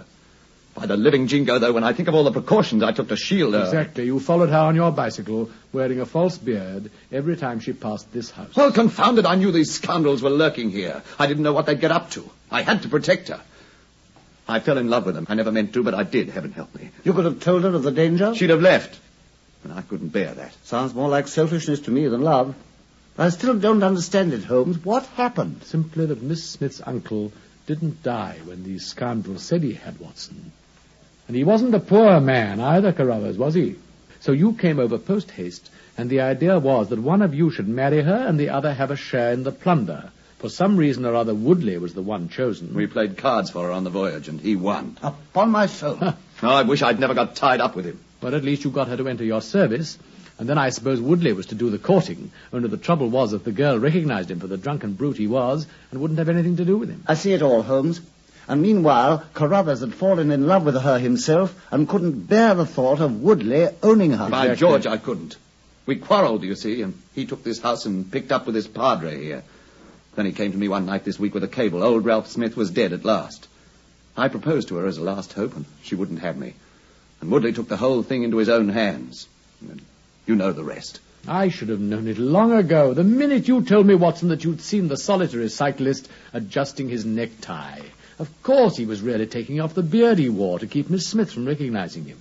By 0.75 0.87
the 0.87 0.97
living 0.97 1.27
jingo, 1.27 1.59
though, 1.59 1.73
when 1.73 1.85
I 1.85 1.93
think 1.93 2.09
of 2.09 2.15
all 2.15 2.25
the 2.25 2.33
precautions 2.33 2.83
I 2.83 2.93
took 2.93 3.09
to 3.09 3.17
shield 3.17 3.53
her. 3.53 3.65
Exactly. 3.65 4.07
You 4.07 4.19
followed 4.19 4.49
her 4.49 4.59
on 4.59 4.75
your 4.75 4.91
bicycle, 4.91 5.51
wearing 5.73 6.01
a 6.01 6.07
false 6.07 6.39
beard, 6.39 6.91
every 7.11 7.37
time 7.37 7.61
she 7.61 7.75
passed 7.75 8.11
this 8.13 8.31
house. 8.31 8.57
Well, 8.57 8.73
confound 8.73 9.19
it, 9.19 9.27
I 9.27 9.35
knew 9.35 9.53
these 9.53 9.75
scoundrels 9.75 10.23
were 10.23 10.31
lurking 10.31 10.71
here. 10.71 11.03
I 11.19 11.27
didn't 11.27 11.43
know 11.43 11.53
what 11.53 11.67
they'd 11.67 11.81
get 11.81 11.93
up 11.93 12.11
to. 12.13 12.29
I 12.51 12.63
had 12.63 12.83
to 12.83 12.89
protect 12.89 13.29
her. 13.29 13.41
I 14.49 14.61
fell 14.61 14.79
in 14.79 14.89
love 14.89 15.05
with 15.07 15.15
them. 15.15 15.27
I 15.29 15.35
never 15.35 15.53
meant 15.53 15.75
to, 15.75 15.83
but 15.83 15.95
I 15.95 16.05
did, 16.05 16.31
heaven 16.31 16.53
help 16.53 16.75
me. 16.75 16.91
You 17.05 17.13
could 17.13 17.27
have 17.27 17.41
told 17.41 17.65
her 17.65 17.75
of 17.75 17.83
the 17.83 17.93
danger? 17.93 18.35
She'd 18.35 18.51
have 18.51 18.63
left. 18.63 18.99
And 19.65 19.73
I 19.73 19.83
couldn't 19.83 20.09
bear 20.09 20.33
that. 20.35 20.57
Sounds 20.65 20.95
more 20.95 21.09
like 21.09 21.29
selfishness 21.29 21.81
to 21.81 21.91
me 21.91 22.09
than 22.09 22.23
love. 22.23 22.55
I 23.19 23.29
still 23.29 23.59
don't 23.59 23.83
understand 23.83 24.33
it, 24.33 24.45
Holmes. 24.45 24.83
What 24.85 25.05
happened? 25.07 25.65
Simply 25.65 26.07
that 26.07 26.23
Miss 26.23 26.43
Smith's 26.49 26.81
uncle 26.85 27.31
didn't 27.67 28.03
die 28.03 28.39
when 28.45 28.65
these 28.65 28.87
scoundrels 28.87 29.43
said 29.43 29.63
he 29.63 29.75
had, 29.75 30.01
Watson. 30.01 30.51
And 31.27 31.37
he 31.37 31.45
wasn't 31.45 31.75
a 31.75 31.81
poor 31.81 32.21
man 32.21 32.61
either, 32.61 32.93
Carruthers, 32.93 33.39
was 33.39 33.55
he? 33.55 33.77
So 34.21 34.33
you 34.33 34.53
came 34.53 34.79
over 34.79 34.99
post 34.99 35.31
haste, 35.31 35.71
and 35.97 36.09
the 36.09 36.21
idea 36.21 36.59
was 36.59 36.89
that 36.89 37.01
one 37.01 37.23
of 37.23 37.35
you 37.35 37.51
should 37.51 37.69
marry 37.69 38.03
her 38.03 38.27
and 38.27 38.39
the 38.39 38.51
other 38.51 38.73
have 38.73 38.91
a 38.91 38.97
share 38.97 39.33
in 39.33 39.43
the 39.43 39.53
plunder. 39.53 40.11
For 40.39 40.49
some 40.49 40.77
reason 40.77 41.05
or 41.05 41.15
other, 41.15 41.35
Woodley 41.35 41.79
was 41.79 41.95
the 41.95 42.03
one 42.03 42.29
chosen. 42.29 42.75
We 42.75 42.89
played 42.89 43.17
cards 43.17 43.51
for 43.51 43.67
her 43.67 43.71
on 43.71 43.85
the 43.85 43.91
voyage, 43.91 44.29
and 44.29 44.41
he 44.41 44.57
won. 44.57 44.97
Upon 45.03 45.51
my 45.51 45.67
soul. 45.67 45.99
Oh, 46.01 46.17
I 46.43 46.63
wish 46.63 46.83
I'd 46.83 46.99
never 46.99 47.15
got 47.15 47.37
tied 47.37 47.61
up 47.61 47.77
with 47.77 47.85
him. 47.85 48.01
But 48.21 48.35
at 48.35 48.43
least 48.43 48.65
you 48.65 48.71
got 48.71 48.89
her 48.89 48.97
to 48.97 49.09
enter 49.09 49.25
your 49.25 49.41
service. 49.41 49.99
And 50.39 50.49
then 50.49 50.59
I 50.59 50.71
suppose 50.71 51.01
Woodley 51.01 51.33
was 51.33 51.47
to 51.47 51.55
do 51.55 51.71
the 51.71 51.79
courting, 51.79 52.33
only 52.53 52.69
the 52.69 52.77
trouble 52.77 53.09
was 53.09 53.31
that 53.31 53.45
the 53.45 53.53
girl 53.53 53.79
recognized 53.79 54.31
him 54.31 54.41
for 54.41 54.49
the 54.49 54.57
drunken 54.57 54.95
brute 54.95 55.17
he 55.17 55.29
was 55.29 55.67
and 55.91 56.01
wouldn't 56.01 56.19
have 56.19 56.29
anything 56.29 56.57
to 56.57 56.65
do 56.65 56.79
with 56.79 56.89
him. 56.89 57.05
I 57.07 57.15
see 57.15 57.33
it 57.33 57.43
all, 57.43 57.63
Holmes. 57.63 58.01
And 58.49 58.61
meanwhile, 58.61 59.25
Carruthers 59.35 59.81
had 59.81 59.95
fallen 59.95 60.31
in 60.31 60.47
love 60.47 60.65
with 60.65 60.81
her 60.81 60.99
himself 60.99 61.55
and 61.71 61.89
couldn't 61.89 62.27
bear 62.27 62.55
the 62.55 62.67
thought 62.67 63.01
of 63.01 63.23
Woodley 63.23 63.69
owning 63.83 64.13
her. 64.13 64.29
By 64.29 64.55
George, 64.55 64.87
I 64.87 64.97
couldn't. 64.97 65.37
We 65.87 65.97
quarreled, 65.97 66.45
you 66.45 66.55
see, 66.55 66.83
and 66.83 67.01
he 67.15 67.27
took 67.27 67.43
this 67.43 67.61
house 67.61 67.87
and 67.87 68.11
picked 68.11 68.33
up 68.33 68.47
with 68.47 68.55
his 68.55 68.69
padre 68.69 69.23
here. 69.23 69.43
Then 70.15 70.27
he 70.27 70.33
came 70.33 70.53
to 70.53 70.59
me 70.59 70.69
one 70.69 70.87
night 70.87 71.05
this 71.05 71.19
week 71.19 71.35
with 71.35 71.45
a 71.45 71.49
cable. 71.49 71.83
Old 71.83 72.05
Ralph 72.05 72.29
Smith 72.29 72.57
was 72.57 72.71
dead 72.71 72.93
at 72.93 73.05
last. 73.05 73.49
I 74.17 74.29
proposed 74.29 74.69
to 74.69 74.77
her 74.77 74.87
as 74.87 74.99
a 74.99 75.03
last 75.03 75.33
hope, 75.33 75.57
and 75.57 75.65
she 75.83 75.95
wouldn't 75.95 76.21
have 76.21 76.37
me. 76.37 76.55
And 77.21 77.31
Woodley 77.31 77.53
took 77.53 77.69
the 77.69 77.77
whole 77.77 78.03
thing 78.03 78.23
into 78.23 78.37
his 78.37 78.49
own 78.49 78.69
hands. 78.69 79.27
And 79.61 79.81
you 80.27 80.37
know 80.37 80.53
the 80.53 80.65
rest. 80.65 81.01
I 81.27 81.49
should 81.49 81.69
have 81.69 81.81
known 81.81 82.09
it 82.09 82.19
long 82.19 82.53
ago, 82.53 82.95
the 82.95 83.05
minute 83.05 83.49
you 83.49 83.63
told 83.63 83.87
me, 83.87 83.95
Watson, 83.95 84.29
that 84.29 84.45
you'd 84.45 84.61
seen 84.61 84.89
the 84.89 84.97
solitary 84.97 85.49
cyclist 85.49 86.09
adjusting 86.33 86.89
his 86.89 87.05
necktie. 87.05 87.81
Of 88.23 88.43
course 88.45 88.77
he 88.77 88.87
was 88.87 89.03
really 89.03 89.27
taking 89.27 89.61
off 89.61 89.75
the 89.75 89.83
beard 89.83 90.17
he 90.17 90.29
wore 90.29 90.61
to 90.61 90.69
keep 90.69 90.89
Miss 90.89 91.09
Smith 91.09 91.33
from 91.33 91.45
recognizing 91.45 92.05
him. 92.05 92.19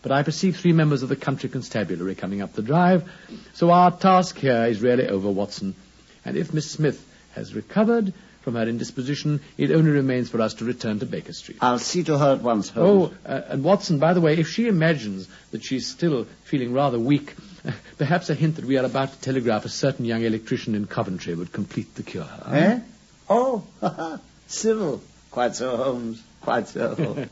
But 0.00 0.12
I 0.12 0.22
perceive 0.22 0.56
three 0.56 0.72
members 0.72 1.02
of 1.02 1.08
the 1.08 1.16
country 1.16 1.48
constabulary 1.48 2.14
coming 2.14 2.40
up 2.40 2.52
the 2.52 2.62
drive, 2.62 3.10
so 3.52 3.72
our 3.72 3.90
task 3.90 4.38
here 4.38 4.66
is 4.66 4.80
really 4.80 5.08
over, 5.08 5.28
Watson. 5.28 5.74
And 6.24 6.36
if 6.36 6.54
Miss 6.54 6.70
Smith 6.70 7.04
has 7.34 7.52
recovered 7.52 8.12
from 8.42 8.54
her 8.54 8.62
indisposition, 8.62 9.40
it 9.58 9.72
only 9.72 9.90
remains 9.90 10.28
for 10.30 10.40
us 10.40 10.54
to 10.54 10.64
return 10.64 11.00
to 11.00 11.06
Baker 11.06 11.32
Street. 11.32 11.58
I'll 11.60 11.80
see 11.80 12.04
to 12.04 12.16
her 12.16 12.34
at 12.34 12.42
once, 12.42 12.68
Holmes. 12.68 13.12
Oh, 13.26 13.28
uh, 13.28 13.42
and 13.48 13.64
Watson, 13.64 13.98
by 13.98 14.14
the 14.14 14.20
way, 14.20 14.38
if 14.38 14.46
she 14.46 14.68
imagines 14.68 15.26
that 15.50 15.64
she's 15.64 15.88
still 15.88 16.28
feeling 16.44 16.72
rather 16.72 17.00
weak, 17.00 17.34
perhaps 17.98 18.30
a 18.30 18.36
hint 18.36 18.54
that 18.54 18.64
we 18.64 18.78
are 18.78 18.86
about 18.86 19.14
to 19.14 19.20
telegraph 19.20 19.64
a 19.64 19.68
certain 19.68 20.04
young 20.04 20.22
electrician 20.22 20.76
in 20.76 20.86
Coventry 20.86 21.34
would 21.34 21.50
complete 21.50 21.92
the 21.96 22.04
cure. 22.04 22.28
Eh? 22.52 22.78
Oh, 23.28 23.64
Cyril. 24.46 25.02
Quite 25.30 25.54
so, 25.54 25.76
Holmes. 25.76 26.22
Quite 26.42 26.66
so. 26.66 27.28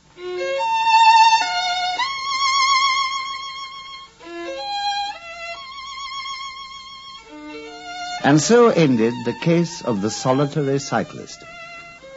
and 8.22 8.40
so 8.40 8.68
ended 8.68 9.12
the 9.24 9.32
case 9.42 9.82
of 9.82 10.00
the 10.00 10.10
solitary 10.10 10.78
cyclist. 10.78 11.42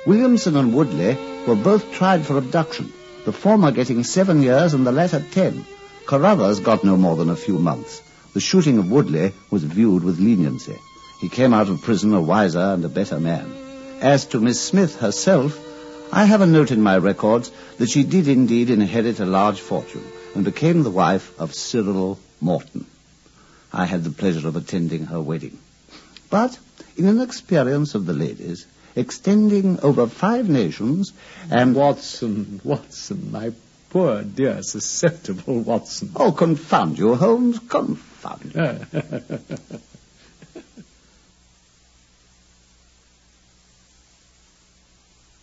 Williamson 0.06 0.56
and 0.56 0.76
Woodley 0.76 1.18
were 1.48 1.56
both 1.56 1.92
tried 1.94 2.28
for 2.28 2.38
abduction, 2.38 2.94
the 3.26 3.34
former 3.34 3.72
getting 3.72 4.04
seven 4.04 4.44
years 4.44 4.76
and 4.76 4.86
the 4.86 4.92
latter 4.92 5.26
ten. 5.32 5.66
Carruthers 6.06 6.60
got 6.60 6.84
no 6.84 6.96
more 6.96 7.16
than 7.16 7.30
a 7.32 7.36
few 7.36 7.58
months. 7.58 8.04
The 8.36 8.40
shooting 8.40 8.78
of 8.78 8.92
Woodley 8.92 9.34
was 9.50 9.64
viewed 9.64 10.04
with 10.04 10.20
leniency. 10.20 10.78
He 11.20 11.30
came 11.30 11.56
out 11.56 11.70
of 11.70 11.82
prison 11.82 12.14
a 12.14 12.22
wiser 12.22 12.60
and 12.60 12.86
a 12.86 12.90
better 12.90 13.20
man. 13.20 13.52
As 14.00 14.26
to 14.28 14.40
Miss 14.40 14.62
Smith 14.62 15.00
herself, 15.00 15.60
I 16.14 16.26
have 16.26 16.42
a 16.42 16.46
note 16.46 16.72
in 16.72 16.82
my 16.82 16.98
records 16.98 17.52
that 17.78 17.90
she 17.90 18.04
did 18.04 18.28
indeed 18.28 18.70
inherit 18.70 19.22
a 19.22 19.26
large 19.26 19.62
fortune 19.62 20.04
and 20.36 20.44
became 20.44 20.84
the 20.84 20.92
wife 20.92 21.40
of 21.40 21.54
Cyril 21.54 22.20
Morton. 22.42 22.86
I 23.72 23.86
had 23.86 24.04
the 24.04 24.10
pleasure 24.10 24.50
of 24.50 24.58
attending 24.58 25.06
her 25.06 25.22
wedding. 25.22 25.58
But 26.30 26.60
in 26.98 27.08
an 27.08 27.22
experience 27.22 27.96
of 27.96 28.06
the 28.06 28.14
ladies, 28.14 28.66
extending 28.94 29.80
over 29.80 30.08
five 30.08 30.50
nations, 30.50 31.14
and 31.50 31.76
Watson, 31.76 32.60
Watson, 32.64 33.32
my 33.32 33.54
poor 33.90 34.24
dear 34.24 34.64
susceptible 34.64 35.62
Watson. 35.62 36.12
oh, 36.18 36.34
confound 36.34 36.98
you, 36.98 37.16
Holmes, 37.16 37.60
confound 37.60 38.54
you. 38.54 39.80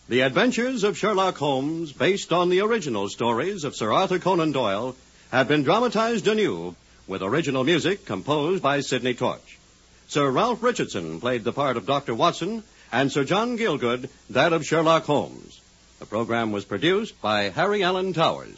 The 0.09 0.21
Adventures 0.21 0.83
of 0.83 0.97
Sherlock 0.97 1.37
Holmes, 1.37 1.93
based 1.93 2.33
on 2.33 2.49
the 2.49 2.61
original 2.61 3.09
stories 3.09 3.63
of 3.63 3.75
Sir 3.75 3.93
Arthur 3.93 4.17
Conan 4.17 4.51
Doyle, 4.51 4.95
have 5.31 5.47
been 5.47 5.61
dramatized 5.61 6.27
anew 6.27 6.75
with 7.05 7.21
original 7.21 7.63
music 7.63 8.05
composed 8.05 8.63
by 8.63 8.79
Sidney 8.79 9.13
Torch. 9.13 9.59
Sir 10.07 10.31
Ralph 10.31 10.63
Richardson 10.63 11.19
played 11.19 11.43
the 11.43 11.53
part 11.53 11.77
of 11.77 11.85
Dr. 11.85 12.15
Watson, 12.15 12.63
and 12.91 13.11
Sir 13.11 13.23
John 13.23 13.55
Gielgud 13.55 14.09
that 14.31 14.51
of 14.51 14.65
Sherlock 14.65 15.03
Holmes. 15.03 15.61
The 15.99 16.07
program 16.07 16.51
was 16.51 16.65
produced 16.65 17.21
by 17.21 17.49
Harry 17.49 17.83
Allen 17.83 18.13
Towers. 18.13 18.57